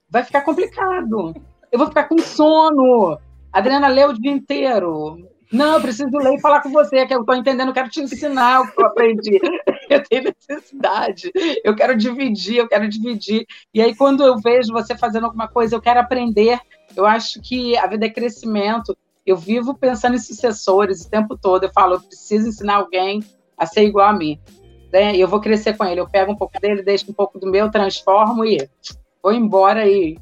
[0.08, 1.34] Vai ficar complicado.
[1.72, 3.18] Eu vou ficar com sono.
[3.52, 5.18] A Adriana lê o dia inteiro.
[5.52, 8.02] Não, eu preciso ler e falar com você, que eu estou entendendo, eu quero te
[8.02, 9.40] ensinar o que eu aprendi.
[9.90, 11.30] Eu tenho necessidade,
[11.64, 13.46] eu quero dividir, eu quero dividir.
[13.72, 16.58] E aí, quando eu vejo você fazendo alguma coisa, eu quero aprender.
[16.96, 18.98] Eu acho que a vida é crescimento.
[19.26, 21.64] Eu vivo pensando em sucessores o tempo todo.
[21.64, 23.22] Eu falo, eu preciso ensinar alguém
[23.58, 24.40] a ser igual a mim.
[24.92, 25.16] Né?
[25.16, 26.02] E eu vou crescer com ele.
[26.02, 28.70] Eu pego um pouco dele, deixo um pouco do meu, transformo e
[29.22, 30.18] vou embora e,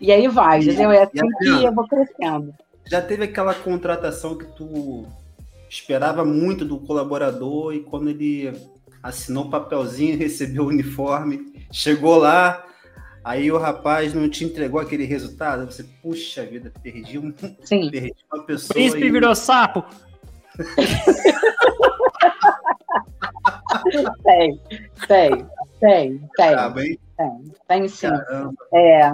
[0.00, 0.92] e aí vai, entendeu?
[0.92, 2.54] É assim que eu vou crescendo.
[2.86, 5.06] Já teve aquela contratação que tu
[5.68, 8.52] esperava muito do colaborador e quando ele
[9.02, 12.64] assinou o papelzinho, recebeu o uniforme, chegou lá,
[13.24, 17.32] aí o rapaz não te entregou aquele resultado, você, puxa vida, perdi, um,
[17.64, 17.88] Sim.
[17.90, 18.70] perdi uma pessoa.
[18.70, 19.10] O príncipe e...
[19.10, 19.82] virou sapo.
[24.22, 24.60] tem,
[25.08, 25.46] tem,
[25.80, 26.54] tem, tem.
[26.54, 26.98] Tá bem?
[27.16, 28.06] Tem, tem sim.
[28.72, 29.10] É,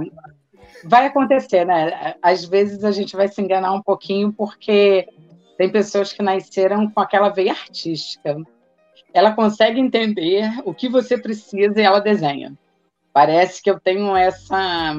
[0.85, 2.15] vai acontecer, né?
[2.21, 5.09] Às vezes a gente vai se enganar um pouquinho porque
[5.57, 8.37] tem pessoas que nasceram com aquela veia artística.
[9.13, 12.57] Ela consegue entender o que você precisa e ela desenha.
[13.13, 14.95] Parece que eu tenho essa,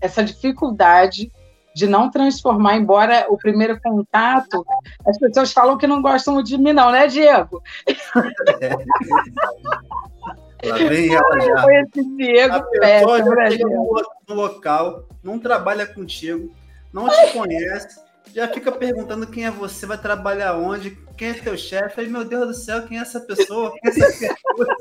[0.00, 1.30] essa dificuldade
[1.74, 4.64] de não transformar, embora o primeiro contato,
[5.06, 7.60] as pessoas falam que não gostam de mim, não, né, Diego?
[8.60, 8.70] É.
[10.68, 11.62] Lá vem ela já.
[11.62, 16.54] Foi esse Diego a pessoa já chega no local, não trabalha contigo,
[16.92, 18.00] não te conhece,
[18.34, 22.00] já fica perguntando quem é você, vai trabalhar onde, quem é teu chefe.
[22.00, 23.72] Aí, meu Deus do céu, quem é essa pessoa?
[23.72, 24.76] Quem é essa criatura?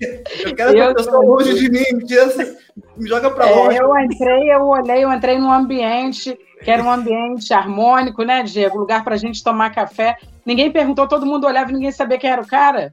[0.00, 2.26] Eu quero essa pessoa longe de mim, me, tira,
[2.96, 3.76] me joga para longe.
[3.76, 8.42] É, eu entrei, eu olhei, eu entrei num ambiente que era um ambiente harmônico, né,
[8.42, 8.78] Diego?
[8.78, 10.16] Lugar para a gente tomar café.
[10.44, 12.92] Ninguém perguntou, todo mundo olhava e ninguém sabia quem era o cara.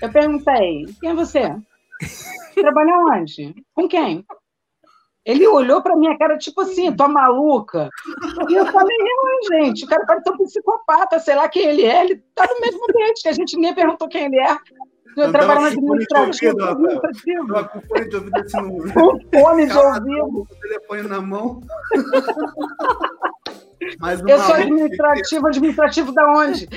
[0.00, 1.54] Eu perguntei, quem é você?
[2.54, 3.54] Trabalha onde?
[3.74, 4.24] Com quem?
[5.24, 7.88] Ele olhou para minha cara, tipo assim, tô maluca.
[8.48, 12.04] E eu falei, não, gente, o cara ser um psicopata, sei lá quem ele é.
[12.04, 14.58] Ele tá no mesmo ambiente, que a gente nem perguntou quem ele é.
[15.16, 16.70] Eu trabalho na administrativa.
[16.70, 17.68] Administrativo.
[17.68, 18.92] Com fone de ouvido assim no...
[18.92, 20.26] Com fone de ouvido.
[20.26, 21.60] Com o telefone na mão.
[24.26, 26.68] eu sou administrativo, administrativo da onde?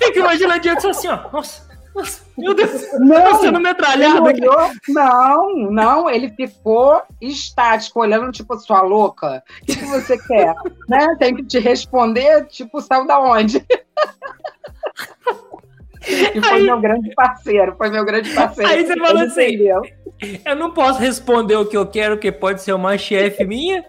[0.00, 1.28] É que imagina a Diego assim, ó.
[1.32, 4.40] Nossa, nossa, meu Deus, não, tá sendo metralhado aqui.
[4.88, 9.42] Não, não, ele ficou estático, olhando, tipo, sua louca.
[9.62, 10.54] O que, que você quer?
[10.88, 11.16] né?
[11.18, 13.64] Tem que te responder, tipo, saiu da onde?
[16.06, 18.70] E foi aí, meu grande parceiro, foi meu grande parceiro.
[18.70, 19.82] Aí você falou assim: entendeu.
[20.44, 23.84] eu não posso responder o que eu quero, que pode ser uma chefe minha.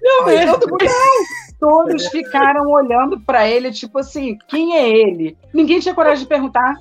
[0.00, 0.46] Não, é.
[0.46, 0.84] todo mundo,
[1.58, 5.36] Todos ficaram olhando para ele, tipo assim, quem é ele?
[5.52, 6.76] Ninguém tinha coragem de perguntar.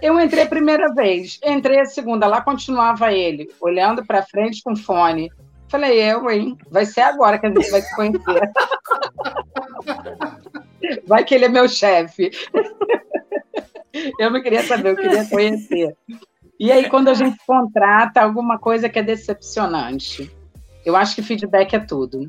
[0.00, 4.76] Eu entrei a primeira vez, entrei a segunda, lá continuava ele, olhando para frente com
[4.76, 5.28] fone.
[5.68, 6.56] Falei, eu, hein?
[6.70, 8.22] Vai ser agora que a gente vai se conhecer.
[11.06, 12.30] Vai que ele é meu chefe.
[14.18, 15.96] Eu não queria saber, eu queria conhecer.
[16.58, 20.30] E aí, quando a gente contrata alguma coisa que é decepcionante,
[20.84, 22.28] eu acho que feedback é tudo.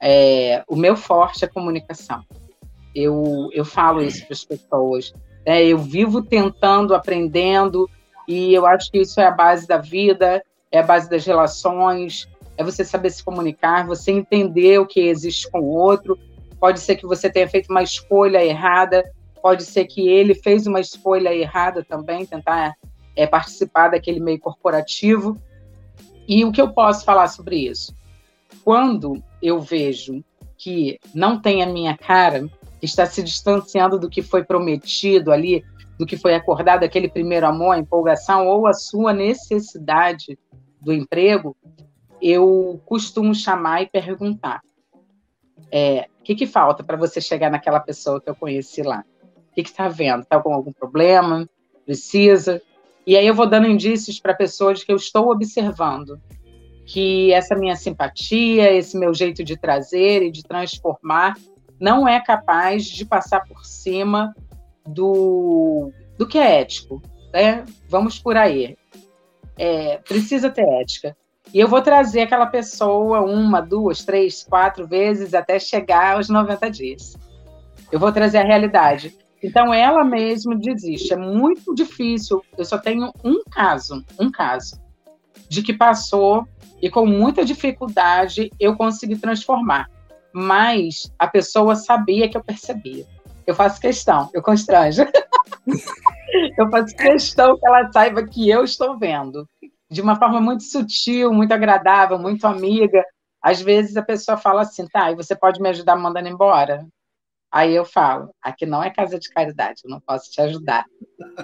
[0.00, 2.24] É, o meu forte é comunicação.
[2.94, 5.12] Eu, eu falo isso para as pessoas.
[5.46, 5.64] Né?
[5.66, 7.88] Eu vivo tentando, aprendendo,
[8.26, 10.42] e eu acho que isso é a base da vida,
[10.72, 15.50] é a base das relações, é você saber se comunicar, você entender o que existe
[15.50, 16.18] com o outro.
[16.58, 19.04] Pode ser que você tenha feito uma escolha errada,
[19.40, 22.74] pode ser que ele fez uma escolha errada também, tentar
[23.16, 25.36] é, participar daquele meio corporativo.
[26.28, 27.94] E o que eu posso falar sobre isso?
[28.64, 30.22] Quando eu vejo
[30.56, 32.48] que não tem a minha cara,
[32.82, 35.64] está se distanciando do que foi prometido ali,
[35.98, 40.38] do que foi acordado, aquele primeiro amor, a empolgação, ou a sua necessidade
[40.80, 41.56] do emprego,
[42.20, 44.60] eu costumo chamar e perguntar:
[45.70, 49.04] é, o que, que falta para você chegar naquela pessoa que eu conheci lá?
[49.50, 50.22] O que está vendo?
[50.22, 51.48] Está com algum problema?
[51.84, 52.62] Precisa?
[53.06, 56.20] E aí eu vou dando indícios para pessoas que eu estou observando
[56.86, 61.36] que essa minha simpatia, esse meu jeito de trazer e de transformar
[61.78, 64.34] não é capaz de passar por cima
[64.86, 67.00] do, do que é ético.
[67.32, 67.64] Né?
[67.88, 68.76] Vamos por aí.
[69.56, 71.16] É, precisa ter ética.
[71.52, 76.70] E eu vou trazer aquela pessoa uma, duas, três, quatro vezes até chegar aos 90
[76.70, 77.16] dias.
[77.90, 79.16] Eu vou trazer a realidade.
[79.42, 81.12] Então ela mesma desiste.
[81.12, 82.42] É muito difícil.
[82.56, 84.80] Eu só tenho um caso, um caso,
[85.48, 86.46] de que passou
[86.82, 89.88] e com muita dificuldade eu consegui transformar
[90.32, 93.06] mas a pessoa sabia que eu percebia.
[93.46, 95.02] Eu faço questão, eu constranjo.
[96.56, 99.48] eu faço questão que ela saiba que eu estou vendo.
[99.90, 103.04] De uma forma muito sutil, muito agradável, muito amiga.
[103.42, 106.86] Às vezes a pessoa fala assim, tá, e você pode me ajudar mandando embora?
[107.52, 110.84] Aí eu falo, aqui não é casa de caridade, eu não posso te ajudar.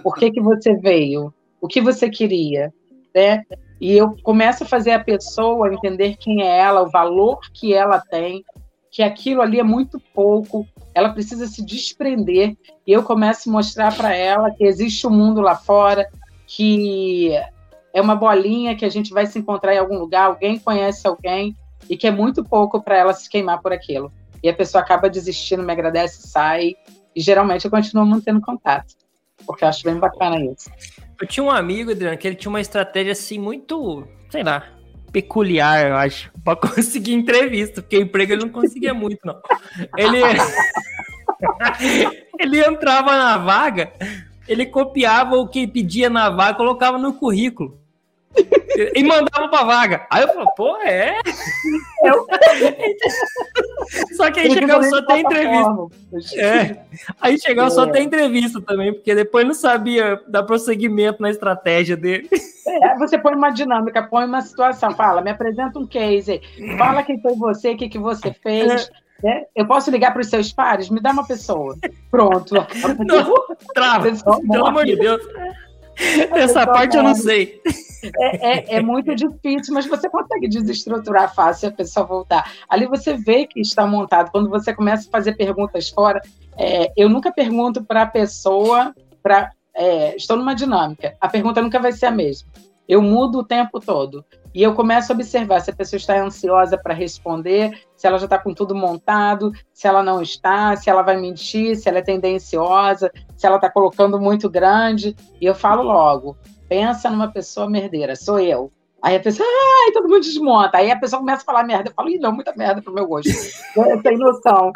[0.02, 1.34] Por que, que você veio?
[1.60, 2.72] O que você queria?
[3.12, 3.42] Né?
[3.80, 8.00] E eu começo a fazer a pessoa entender quem é ela, o valor que ela
[8.00, 8.44] tem,
[8.90, 12.56] que aquilo ali é muito pouco, ela precisa se desprender.
[12.86, 16.08] E eu começo a mostrar para ela que existe um mundo lá fora,
[16.46, 17.32] que
[17.92, 21.56] é uma bolinha que a gente vai se encontrar em algum lugar, alguém conhece alguém,
[21.90, 24.12] e que é muito pouco para ela se queimar por aquilo
[24.46, 26.76] e a pessoa acaba desistindo, me agradece, sai,
[27.16, 28.94] e geralmente eu continuo mantendo contato,
[29.44, 30.70] porque eu acho bem bacana isso.
[31.20, 34.64] Eu tinha um amigo, Adriano, que ele tinha uma estratégia assim muito, sei lá,
[35.10, 39.40] peculiar, eu acho, para conseguir entrevista, porque emprego ele não conseguia muito, não.
[39.98, 40.20] Ele
[42.38, 43.92] ele entrava na vaga,
[44.46, 47.80] ele copiava o que pedia na vaga, colocava no currículo
[48.94, 50.06] e mandava pra vaga.
[50.10, 51.18] Aí eu falei, pô, é?
[52.04, 52.26] Eu...
[54.16, 55.86] só que aí chegava só tem entrevista.
[56.36, 56.76] É.
[57.20, 57.70] Aí chegava é.
[57.70, 62.28] só tem entrevista também, porque depois não sabia dar prosseguimento na estratégia dele.
[62.66, 66.40] É, você põe uma dinâmica, põe uma situação, fala, me apresenta um case,
[66.76, 68.90] fala quem foi você, o que, que você fez.
[69.02, 69.06] É.
[69.24, 70.90] É, eu posso ligar para os seus pares?
[70.90, 71.74] Me dá uma pessoa.
[72.10, 72.54] Pronto.
[72.54, 73.34] Não,
[73.74, 74.08] trava.
[74.50, 75.22] Pelo amor de Deus.
[76.32, 77.60] Essa parte eu não sei.
[78.20, 82.52] É, é, é, muito difícil, mas você consegue desestruturar fácil a pessoa voltar.
[82.68, 84.30] Ali você vê que está montado.
[84.30, 86.20] Quando você começa a fazer perguntas fora,
[86.56, 91.16] é, eu nunca pergunto para a pessoa, para é, estou numa dinâmica.
[91.20, 92.48] A pergunta nunca vai ser a mesma.
[92.88, 94.24] Eu mudo o tempo todo.
[94.54, 98.26] E eu começo a observar se a pessoa está ansiosa para responder, se ela já
[98.26, 102.02] está com tudo montado, se ela não está, se ela vai mentir, se ela é
[102.02, 105.16] tendenciosa, se ela está colocando muito grande.
[105.40, 106.36] E eu falo logo:
[106.68, 108.70] pensa numa pessoa merdeira, sou eu.
[109.02, 110.78] Aí a pessoa, ai, todo mundo desmonta.
[110.78, 111.90] Aí a pessoa começa a falar merda.
[111.90, 113.28] Eu falo, ih, não, muita merda pro meu gosto.
[114.02, 114.72] Sem noção.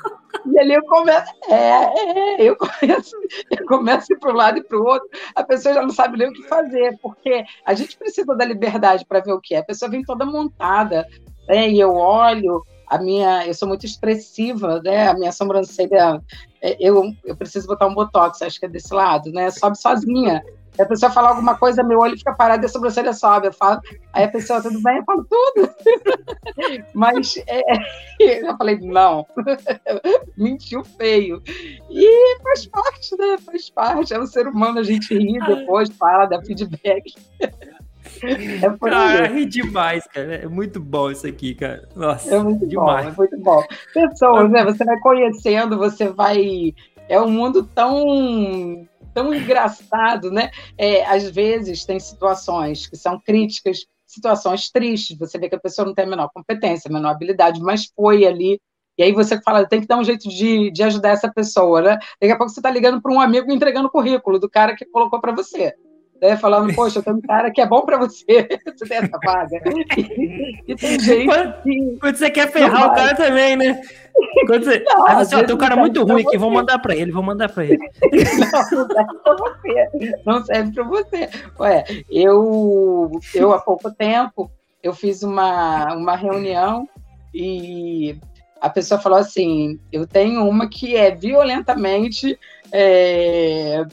[0.46, 3.16] E ali eu começo, é, é, eu começo,
[3.50, 5.08] eu começo para um lado e para o outro.
[5.34, 9.04] A pessoa já não sabe nem o que fazer, porque a gente precisa da liberdade
[9.06, 9.58] para ver o que é.
[9.58, 11.06] A pessoa vem toda montada,
[11.48, 11.68] né?
[11.68, 15.09] E eu olho, a minha, eu sou muito expressiva, né?
[15.09, 16.20] A minha sobrancelha,
[16.61, 19.51] é, eu, eu preciso botar um botox, acho que é desse lado, né?
[19.51, 20.43] Sobe sozinha
[20.82, 23.49] a pessoa fala alguma coisa, meu olho fica parado e a sobrancelha sobe.
[23.49, 23.80] Eu falo,
[24.12, 24.99] aí a pessoa, tudo bem?
[24.99, 25.70] Eu falo tudo.
[26.95, 27.62] Mas é,
[28.49, 29.26] eu falei, não,
[30.36, 31.43] mentiu feio.
[31.91, 33.38] E faz parte, né?
[33.45, 34.14] Faz parte.
[34.14, 37.14] É um ser humano, a gente ri depois, fala, dá feedback.
[38.22, 40.36] É cara, ri demais, cara.
[40.36, 41.88] É muito bom isso aqui, cara.
[41.94, 43.06] Nossa, é muito demais.
[43.06, 43.62] bom, é muito bom.
[43.92, 44.64] Pessoas, né?
[44.64, 46.74] Você vai conhecendo, você vai.
[47.08, 50.50] É um mundo tão tão engraçado, né?
[50.78, 55.86] É, às vezes tem situações que são críticas, situações tristes, você vê que a pessoa
[55.86, 58.60] não tem a menor competência, a menor habilidade, mas foi ali.
[58.96, 61.98] E aí você fala, tem que dar um jeito de, de ajudar essa pessoa, né?
[62.20, 64.84] Daqui a pouco você está ligando para um amigo entregando o currículo do cara que
[64.84, 65.74] colocou para você
[66.20, 68.46] né, falando, poxa, tenho um cara que é bom para você,
[68.76, 69.60] você tem essa vaga.
[69.96, 71.98] E, e tem gente quando, que...
[71.98, 73.80] Quando você quer ferrar o cara também, né?
[74.46, 74.80] Quando você...
[74.80, 77.22] Não, Aí você, ó, tem um cara muito ruim aqui, vou mandar para ele, vou
[77.22, 77.78] mandar para ele.
[78.40, 79.88] Não, não serve para você,
[80.26, 81.30] não serve para você.
[81.58, 84.50] Ué, eu, eu há pouco tempo,
[84.82, 86.88] eu fiz uma, uma reunião
[87.32, 88.16] e
[88.60, 92.38] a pessoa falou assim, eu tenho uma que é violentamente...
[92.72, 93.84] É,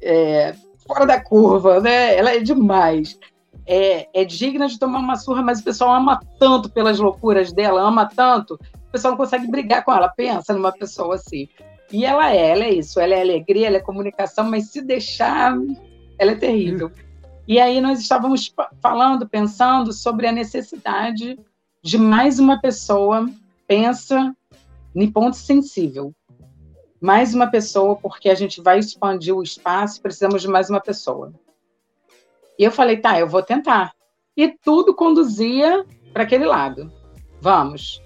[0.00, 0.54] é,
[0.86, 2.16] fora da curva, né?
[2.16, 3.18] Ela é demais.
[3.66, 7.82] É, é digna de tomar uma surra, mas o pessoal ama tanto pelas loucuras dela,
[7.82, 10.08] ama tanto, o pessoal não consegue brigar com ela.
[10.08, 11.48] Pensa numa pessoa assim.
[11.92, 15.56] E ela é, ela é isso, ela é alegria, ela é comunicação, mas se deixar,
[16.18, 16.90] ela é terrível.
[17.46, 21.38] E aí nós estávamos falando, pensando sobre a necessidade
[21.82, 23.28] de mais uma pessoa
[23.68, 24.34] pensa
[24.94, 26.12] em ponto sensível
[27.06, 31.32] mais uma pessoa, porque a gente vai expandir o espaço, precisamos de mais uma pessoa.
[32.58, 33.92] E eu falei, tá, eu vou tentar.
[34.36, 36.92] E tudo conduzia para aquele lado.
[37.40, 38.02] Vamos.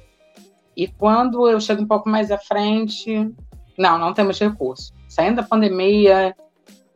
[0.77, 3.33] E quando eu chego um pouco mais à frente,
[3.79, 4.93] não, não temos recurso.
[5.09, 6.37] Saindo da pandemia,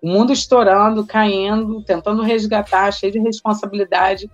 [0.03, 4.31] o mundo estourando, caindo, tentando resgatar, cheio de responsabilidade.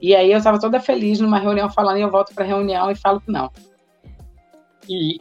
[0.00, 2.90] E aí eu estava toda feliz numa reunião falando, e eu volto para a reunião
[2.90, 3.52] e falo que não.
[4.88, 5.20] E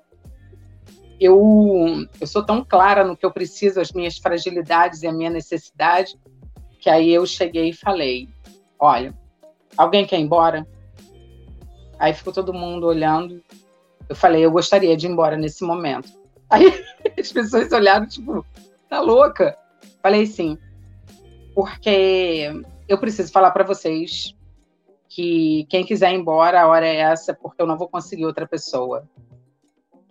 [1.24, 5.30] eu, eu sou tão clara no que eu preciso, as minhas fragilidades e a minha
[5.30, 6.19] necessidade,
[6.80, 8.28] que aí eu cheguei e falei:
[8.78, 9.13] olha,
[9.78, 10.67] alguém quer ir embora?
[11.97, 13.41] Aí ficou todo mundo olhando.
[14.09, 16.11] Eu falei: eu gostaria de ir embora nesse momento.
[16.49, 16.84] Aí
[17.17, 18.45] As pessoas olharam, tipo,
[18.89, 19.57] tá louca?
[20.01, 20.57] Falei sim,
[21.55, 22.51] porque
[22.88, 24.36] eu preciso falar para vocês
[25.07, 28.45] que quem quiser ir embora, a hora é essa, porque eu não vou conseguir outra
[28.45, 29.07] pessoa.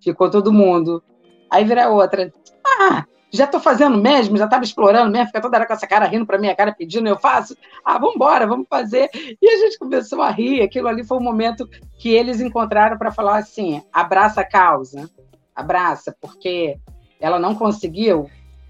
[0.02, 1.02] Ficou todo mundo.
[1.50, 2.32] Aí vira outra.
[2.64, 6.06] Ah, já estou fazendo mesmo, já estava explorando mesmo, fica toda hora com essa cara
[6.06, 7.56] rindo para minha cara, pedindo, eu faço.
[7.84, 9.08] Ah, vamos embora, vamos fazer.
[9.14, 10.60] E a gente começou a rir.
[10.60, 15.08] Aquilo ali foi o momento que eles encontraram para falar assim: abraça a causa,
[15.54, 16.78] abraça, porque
[17.18, 18.28] ela não conseguiu,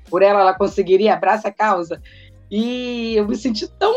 [0.08, 2.00] por ela ela conseguiria, abraça a causa.
[2.48, 3.94] E eu me senti tão,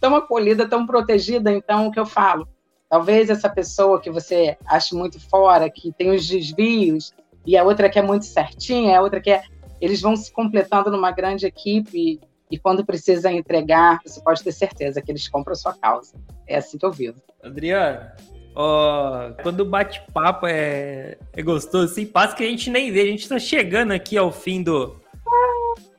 [0.00, 1.52] tão acolhida, tão protegida.
[1.52, 2.48] Então, o que eu falo?
[2.90, 7.14] Talvez essa pessoa que você acha muito fora, que tem os desvios,
[7.46, 9.42] e a outra que é muito certinha, a outra que é.
[9.80, 12.20] Eles vão se completando numa grande equipe
[12.50, 16.14] e quando precisa entregar, você pode ter certeza que eles compram a sua causa.
[16.46, 17.16] É assim que eu vivo.
[17.42, 18.10] Adriano,
[18.54, 23.02] ó, quando o bate-papo é, é gostoso, assim, passa que a gente nem vê.
[23.02, 25.00] A gente está chegando aqui ao fim do,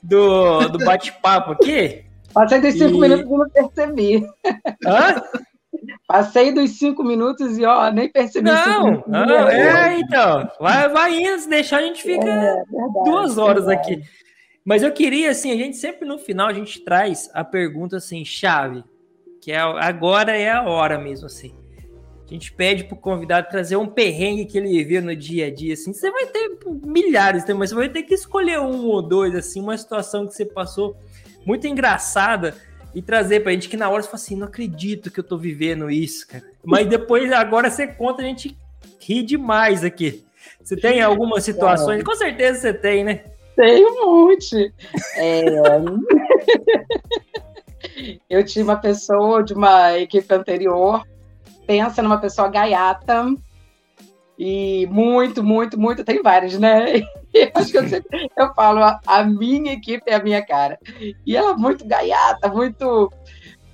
[0.03, 2.05] do, do bate-papo aqui.
[2.33, 2.99] Passei dos cinco e...
[2.99, 4.27] minutos e não percebi.
[4.85, 5.23] Hã?
[6.07, 8.49] Passei dos cinco minutos e ó, nem percebi.
[8.49, 10.49] Não, não é, então.
[10.59, 13.93] Vai, vai indo, se deixar a gente fica é, verdade, duas horas verdade.
[13.93, 14.03] aqui.
[14.63, 18.23] Mas eu queria, assim, a gente sempre no final a gente traz a pergunta assim,
[18.23, 18.83] chave,
[19.41, 21.53] que é agora é a hora mesmo, assim.
[22.29, 25.73] A gente pede pro convidado trazer um perrengue que ele viveu no dia a dia,
[25.73, 25.91] assim.
[25.91, 29.77] Você vai ter milhares, mas você vai ter que escolher um ou dois, assim, uma
[29.77, 30.95] situação que você passou
[31.45, 32.55] muito engraçada
[32.93, 35.37] e trazer pra gente que na hora você fala assim, não acredito que eu tô
[35.37, 36.43] vivendo isso, cara.
[36.63, 38.57] Mas depois, agora você conta, a gente
[38.99, 40.25] ri demais aqui.
[40.63, 42.03] Você tem algumas situações?
[42.03, 43.23] Com certeza você tem, né?
[43.55, 44.73] Tem um monte.
[45.15, 45.43] É...
[48.29, 51.03] eu tinha uma pessoa de uma equipe anterior
[51.71, 53.33] pensa numa pessoa gaiata
[54.43, 56.95] e muito, muito, muito, tem vários, né?
[57.31, 60.79] Eu acho que eu, sempre, eu falo, a, a, minha equipe é a minha cara.
[61.25, 63.09] E ela é muito gaiata, muito.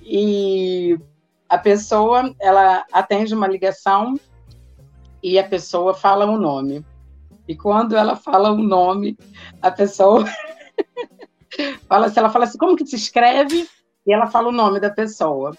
[0.02, 0.96] E
[1.48, 4.14] a pessoa, ela atende uma ligação
[5.22, 6.84] e a pessoa fala um nome.
[7.48, 9.18] E quando ela fala um nome,
[9.60, 10.24] a pessoa
[11.88, 13.66] fala assim, ela fala assim, como que se escreve?
[14.06, 15.56] E ela fala o nome da pessoa.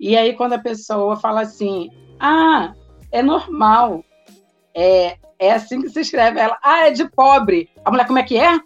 [0.00, 2.72] E aí, quando a pessoa fala assim, ah,
[3.12, 4.02] é normal,
[4.78, 6.38] é, é assim que se escreve.
[6.38, 7.68] Ela, ah, é de pobre.
[7.84, 8.58] A mulher, como é que é?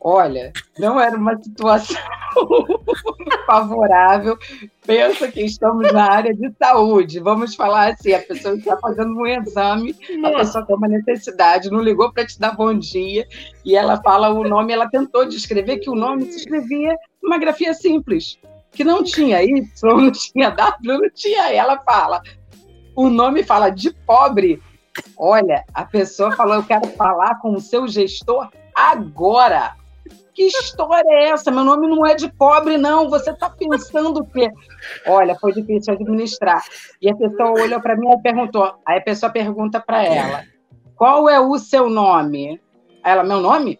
[0.00, 1.96] Olha, não era uma situação
[3.46, 4.38] favorável.
[4.86, 7.20] Pensa que estamos na área de saúde.
[7.20, 11.80] Vamos falar assim: a pessoa está fazendo um exame, a pessoa tem uma necessidade, não
[11.80, 13.26] ligou para te dar bom dia,
[13.64, 17.72] e ela fala o nome, ela tentou descrever que o nome se escrevia numa grafia
[17.72, 18.38] simples
[18.74, 21.50] que não tinha Y, não tinha W, não tinha.
[21.50, 22.20] Ela fala,
[22.94, 24.60] o nome fala de pobre.
[25.16, 29.74] Olha, a pessoa falou: eu quero falar com o seu gestor agora.
[30.34, 31.50] Que história é essa?
[31.50, 33.08] Meu nome não é de pobre, não.
[33.08, 34.50] Você está pensando o quê?
[35.06, 36.62] Olha, foi difícil administrar.
[37.00, 38.74] E a pessoa olhou para mim e perguntou.
[38.84, 40.44] Aí a pessoa pergunta para ela:
[40.96, 42.60] qual é o seu nome?
[43.02, 43.78] Aí ela, meu nome?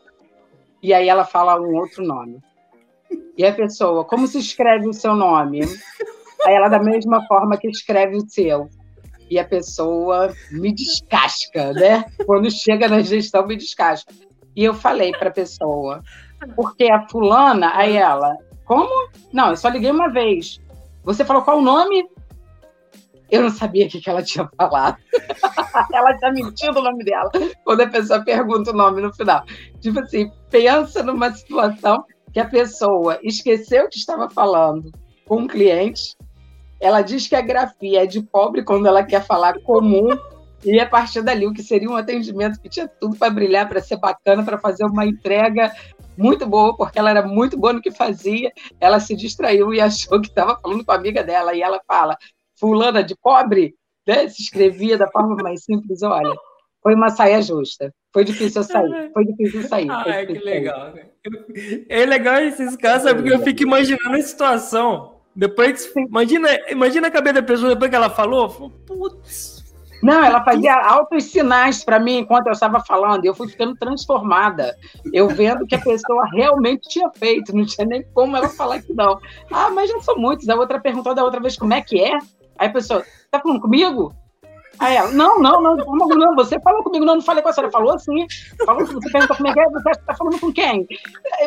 [0.80, 2.40] E aí ela fala um outro nome.
[3.36, 5.60] E a pessoa, como se escreve o seu nome?
[6.46, 8.68] Aí ela, da mesma forma que escreve o seu.
[9.34, 12.04] E a pessoa me descasca, né?
[12.24, 14.14] Quando chega na gestão, me descasca.
[14.54, 16.04] E eu falei para a pessoa,
[16.54, 19.10] porque a fulana, aí ela, como?
[19.32, 20.60] Não, eu só liguei uma vez.
[21.02, 22.08] Você falou qual o nome?
[23.28, 24.98] Eu não sabia o que, que ela tinha falado.
[25.92, 27.28] ela tinha mentido o nome dela
[27.64, 29.42] quando a pessoa pergunta o nome no final.
[29.80, 34.92] Tipo assim, pensa numa situação que a pessoa esqueceu que estava falando
[35.26, 36.14] com um cliente,
[36.80, 40.08] ela diz que a grafia é de pobre quando ela quer falar comum,
[40.64, 43.82] e a partir dali, o que seria um atendimento que tinha tudo para brilhar, para
[43.82, 45.70] ser bacana, para fazer uma entrega
[46.16, 48.50] muito boa, porque ela era muito boa no que fazia,
[48.80, 52.16] ela se distraiu e achou que estava falando com a amiga dela, e ela fala,
[52.58, 53.74] fulana de pobre,
[54.06, 54.28] né?
[54.28, 56.34] se escrevia da forma mais simples, olha,
[56.82, 57.92] foi uma saia justa.
[58.12, 59.10] Foi difícil eu sair.
[59.12, 59.90] Foi difícil sair.
[59.90, 60.94] Ah, que legal.
[61.88, 65.13] É legal esses casos, porque eu fico imaginando a situação.
[65.36, 68.70] Depois, imagina, imagina a cabeça da pessoa depois que ela falou.
[68.86, 69.64] Putz.
[70.02, 74.76] Não, ela fazia altos sinais para mim enquanto eu estava falando, eu fui ficando transformada.
[75.14, 78.92] Eu vendo que a pessoa realmente tinha feito, não tinha nem como ela falar que
[78.92, 79.18] não.
[79.50, 80.46] Ah, mas já são muitos.
[80.48, 82.18] A outra perguntou da outra vez como é que é.
[82.58, 84.14] Aí a pessoa, tá falando comigo?
[84.78, 87.52] Aí ela, não, não, não, não, não, você falou comigo, não, não falei com a
[87.52, 88.26] senhora, falou assim,
[88.64, 90.86] falou, você perguntou como é que é, você está falando com quem?
[91.40, 91.46] É,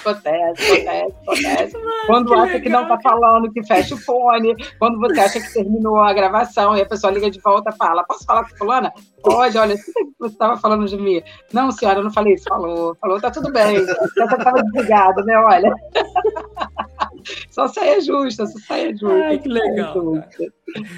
[0.00, 1.76] Acontece, acontece, acontece.
[2.06, 4.54] Quando que acha legal, que não está falando, que fecha o fone.
[4.78, 8.04] Quando você acha que terminou a gravação e a pessoa liga de volta e fala:
[8.04, 8.92] Posso falar com fulana?
[9.22, 11.22] Pode, olha, você estava falando de mim.
[11.52, 12.48] Não, senhora, eu não falei isso.
[12.48, 13.84] Falou, falou, tá tudo bem.
[14.16, 15.38] Já estava desligado, né?
[15.38, 15.74] Olha.
[17.50, 19.26] Só saia justa, só saia justa.
[19.26, 19.94] Ai, que legal.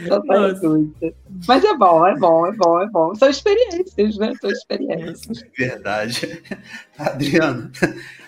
[0.08, 1.14] Só saia justa.
[1.48, 3.14] Mas é bom, é bom, é bom, é bom.
[3.14, 4.32] São experiências, né?
[4.40, 5.44] São experiências.
[5.56, 6.42] Verdade.
[6.98, 7.70] Adriano,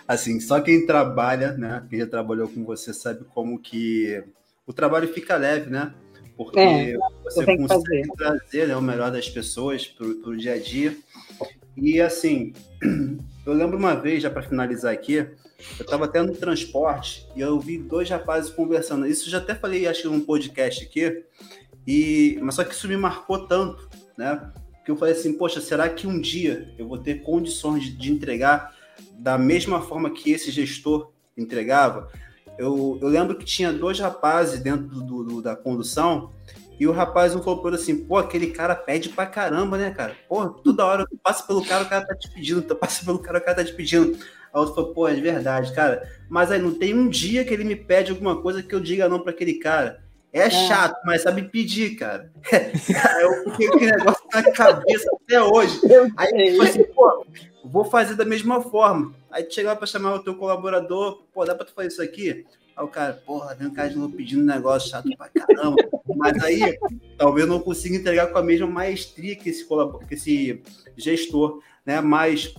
[0.07, 1.85] assim, só quem trabalha, né?
[1.89, 4.23] Quem já trabalhou com você sabe como que
[4.67, 5.93] o trabalho fica leve, né?
[6.37, 10.97] Porque é, você consegue trazer né, o melhor das pessoas para o dia a dia.
[11.77, 12.53] E assim,
[13.47, 15.27] eu lembro uma vez, já para finalizar aqui,
[15.79, 19.07] eu estava até no transporte e eu vi dois rapazes conversando.
[19.07, 21.25] Isso já até falei, acho que num podcast aqui,
[21.87, 24.53] e mas só que isso me marcou tanto, né?
[24.85, 28.13] Que eu falei assim, poxa, será que um dia eu vou ter condições de, de
[28.13, 28.75] entregar
[29.13, 32.11] da mesma forma que esse gestor entregava?
[32.59, 36.31] Eu, eu lembro que tinha dois rapazes dentro do, do da condução
[36.79, 40.17] e o rapaz um falou assim, pô, aquele cara pede pra caramba, né, cara?
[40.29, 43.41] Pô, toda hora passa pelo cara, o cara tá te pedindo, passa pelo cara, o
[43.41, 44.19] cara tá te pedindo.
[44.55, 46.09] Aí outro falou, pô, é verdade, cara.
[46.31, 49.09] Mas aí não tem um dia que ele me pede alguma coisa que eu diga
[49.09, 50.05] não para aquele cara.
[50.33, 52.31] É, é, chato, mas sabe pedir, cara.
[53.21, 55.81] eu fiquei com aquele negócio na cabeça até hoje.
[56.17, 57.27] Aí eu falei assim, pô,
[57.65, 59.13] vou fazer da mesma forma.
[59.31, 62.03] Aí tu chega lá pra chamar o teu colaborador, pô, dá pra tu fazer isso
[62.03, 62.47] aqui?
[62.77, 65.77] Aí o cara, porra, vem um cara de novo pedindo um negócio chato pra caramba.
[66.17, 66.79] Mas aí,
[67.17, 69.65] talvez eu não consiga entregar com a mesma maestria que esse,
[70.09, 70.63] que esse
[70.97, 72.01] gestor, né?
[72.01, 72.53] Mas,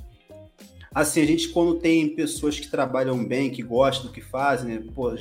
[0.96, 4.84] assim, a gente quando tem pessoas que trabalham bem, que gostam do que fazem, né?
[4.96, 5.14] Pô,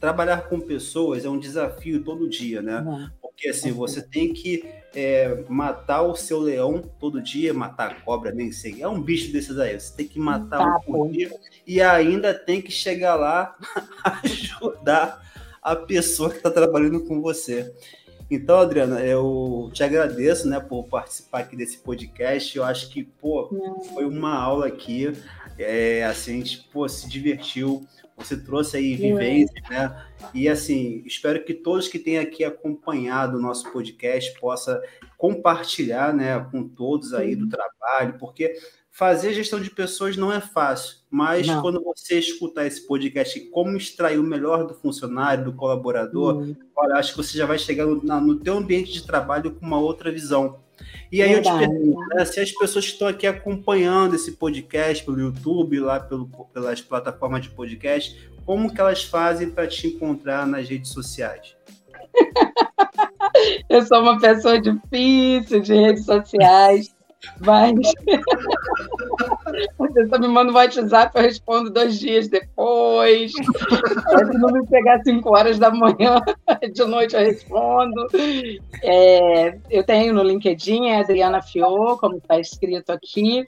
[0.00, 2.80] trabalhar com pessoas é um desafio todo dia, né?
[2.80, 3.10] Uhum.
[3.20, 4.64] Porque, assim, você tem que
[4.94, 8.80] é, matar o seu leão todo dia, matar a cobra, nem sei.
[8.80, 9.78] É um bicho desses aí.
[9.78, 11.30] Você tem que matar tá, um por dia
[11.66, 13.56] e ainda tem que chegar lá
[14.24, 15.22] ajudar
[15.62, 17.72] a pessoa que está trabalhando com você.
[18.30, 22.56] Então, Adriana, eu te agradeço, né, por participar aqui desse podcast.
[22.56, 23.48] Eu acho que, pô,
[23.94, 25.12] foi uma aula aqui.
[25.58, 27.86] É, assim, a gente, pô, se divertiu.
[28.18, 30.04] Você trouxe aí vivência, né?
[30.34, 34.82] E assim, espero que todos que têm aqui acompanhado o nosso podcast possa
[35.16, 38.56] compartilhar, né, com todos aí do trabalho, porque
[38.98, 41.62] fazer gestão de pessoas não é fácil, mas não.
[41.62, 46.56] quando você escutar esse podcast, como extrair o melhor do funcionário, do colaborador, uhum.
[46.74, 49.78] olha, acho que você já vai chegar no, no teu ambiente de trabalho com uma
[49.78, 50.58] outra visão.
[51.12, 51.62] E aí Verdade.
[51.62, 55.78] eu te pergunto, né, se as pessoas que estão aqui acompanhando esse podcast pelo YouTube,
[55.78, 60.90] lá pelo, pelas plataformas de podcast, como que elas fazem para te encontrar nas redes
[60.90, 61.54] sociais?
[63.70, 66.97] eu sou uma pessoa difícil de redes sociais.
[67.40, 67.74] Mas
[69.78, 73.32] você só me manda um WhatsApp, eu respondo dois dias depois.
[73.32, 76.20] Se não me pegar cinco horas da manhã,
[76.72, 78.06] de noite eu respondo.
[78.82, 83.44] É, eu tenho no LinkedIn, é Adriana Fiô, como está escrito aqui.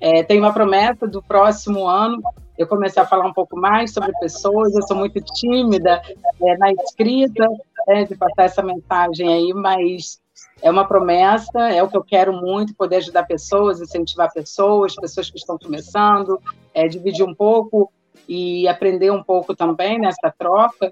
[0.00, 2.22] É, tem uma promessa do próximo ano
[2.56, 4.74] eu comecei a falar um pouco mais sobre pessoas.
[4.74, 6.00] Eu sou muito tímida
[6.40, 7.48] é, na escrita,
[7.88, 10.20] é, de passar essa mensagem aí, mas
[10.64, 15.28] é uma promessa, é o que eu quero muito, poder ajudar pessoas, incentivar pessoas, pessoas
[15.28, 16.40] que estão começando,
[16.72, 17.92] é, dividir um pouco
[18.26, 20.90] e aprender um pouco também nessa troca.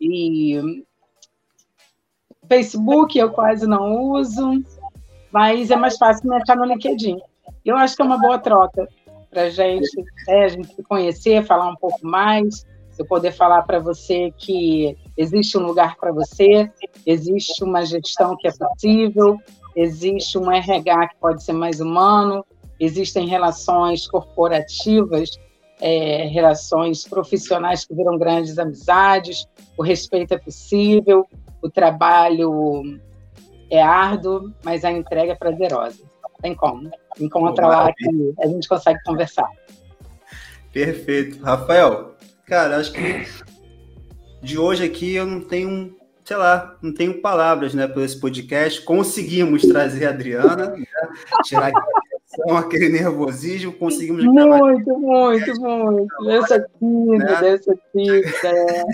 [0.00, 0.84] E
[2.48, 4.60] Facebook eu quase não uso,
[5.30, 7.20] mas é mais fácil me achar no LinkedIn.
[7.64, 8.88] Eu acho que é uma boa troca
[9.30, 12.66] para gente, é, a gente se conhecer, falar um pouco mais
[13.00, 16.70] eu poder falar para você que existe um lugar para você,
[17.06, 19.38] existe uma gestão que é possível,
[19.74, 22.44] existe um RH que pode ser mais humano,
[22.78, 25.30] existem relações corporativas,
[25.80, 29.46] é, relações profissionais que viram grandes amizades,
[29.76, 31.26] o respeito é possível,
[31.62, 32.82] o trabalho
[33.70, 36.04] é árduo, mas a entrega é prazerosa.
[36.40, 36.90] Tem como.
[37.20, 39.48] Encontra lá que a gente consegue conversar.
[40.72, 41.42] Perfeito.
[41.42, 42.11] Rafael,
[42.46, 43.26] Cara, acho que
[44.42, 48.82] de hoje aqui eu não tenho, sei lá, não tenho palavras, né, por esse podcast.
[48.82, 50.84] Conseguimos trazer a Adriana, né,
[51.44, 52.02] tirar aquela
[52.58, 56.30] aquele nervosismo, conseguimos Muito, muito, muito.
[56.30, 57.54] Essa tímida, né?
[57.54, 58.84] essa tímida.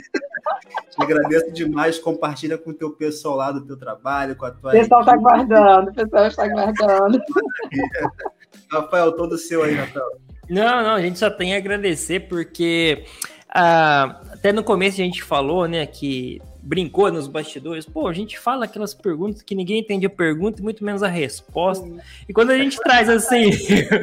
[0.91, 1.99] Te agradeço demais.
[1.99, 4.71] Compartilha com o teu pessoal lá do teu trabalho, com a tua.
[4.71, 7.21] O pessoal está guardando, o pessoal está guardando.
[8.71, 10.21] Rafael, todo seu aí, Rafael.
[10.51, 13.05] Não, não, a gente só tem a agradecer porque
[13.51, 18.39] ah, até no começo a gente falou, né, que brincou nos bastidores, pô, a gente
[18.39, 21.89] fala aquelas perguntas que ninguém entende a pergunta e muito menos a resposta.
[22.29, 23.51] E quando a gente traz assim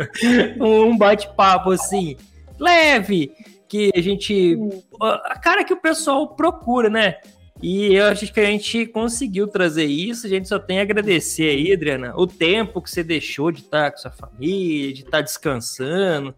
[0.60, 2.18] um bate-papo assim,
[2.60, 3.32] leve,
[3.68, 4.58] que a gente.
[5.00, 7.18] A cara que o pessoal procura, né?
[7.62, 10.26] E eu acho que a gente conseguiu trazer isso.
[10.28, 13.92] A gente só tem a agradecer aí, Adriana, o tempo que você deixou de estar
[13.92, 16.34] com sua família, de estar descansando,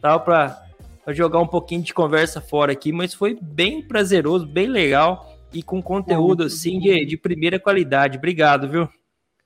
[0.00, 0.67] tal, para
[1.12, 2.92] jogar um pouquinho de conversa fora aqui.
[2.92, 8.18] Mas foi bem prazeroso, bem legal e com conteúdo assim de, de primeira qualidade.
[8.18, 8.88] Obrigado, viu?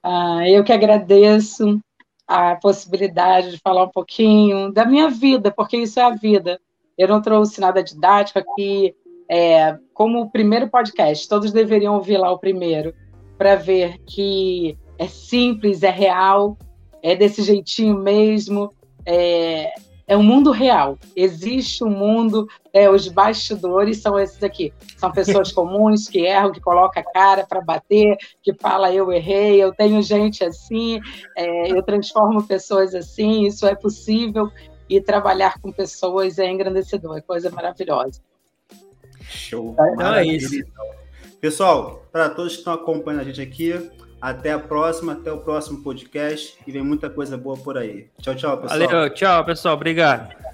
[0.02, 1.80] Ah, eu que agradeço
[2.26, 6.60] a possibilidade de falar um pouquinho da minha vida, porque isso é a vida.
[6.96, 8.94] Eu não trouxe nada didático aqui,
[9.28, 12.94] é, como o primeiro podcast, todos deveriam ouvir lá o primeiro,
[13.38, 16.56] para ver que é simples, é real,
[17.02, 18.72] é desse jeitinho mesmo,
[19.04, 19.72] é,
[20.12, 20.98] é um mundo real.
[21.16, 24.72] Existe um mundo, é, os bastidores são esses aqui.
[24.98, 29.62] São pessoas comuns que erram, que colocam a cara para bater, que fala eu errei,
[29.62, 31.00] eu tenho gente assim,
[31.36, 34.50] é, eu transformo pessoas assim, isso é possível.
[34.86, 38.20] E trabalhar com pessoas é engrandecedor, é coisa maravilhosa.
[39.22, 39.74] Show.
[39.94, 40.62] Então é isso.
[41.40, 43.90] Pessoal, para todos que estão acompanhando a gente aqui,
[44.22, 48.06] até a próxima, até o próximo podcast e vem muita coisa boa por aí.
[48.20, 48.88] Tchau, tchau, pessoal.
[48.88, 49.74] Valeu, tchau, pessoal.
[49.74, 50.51] Obrigado.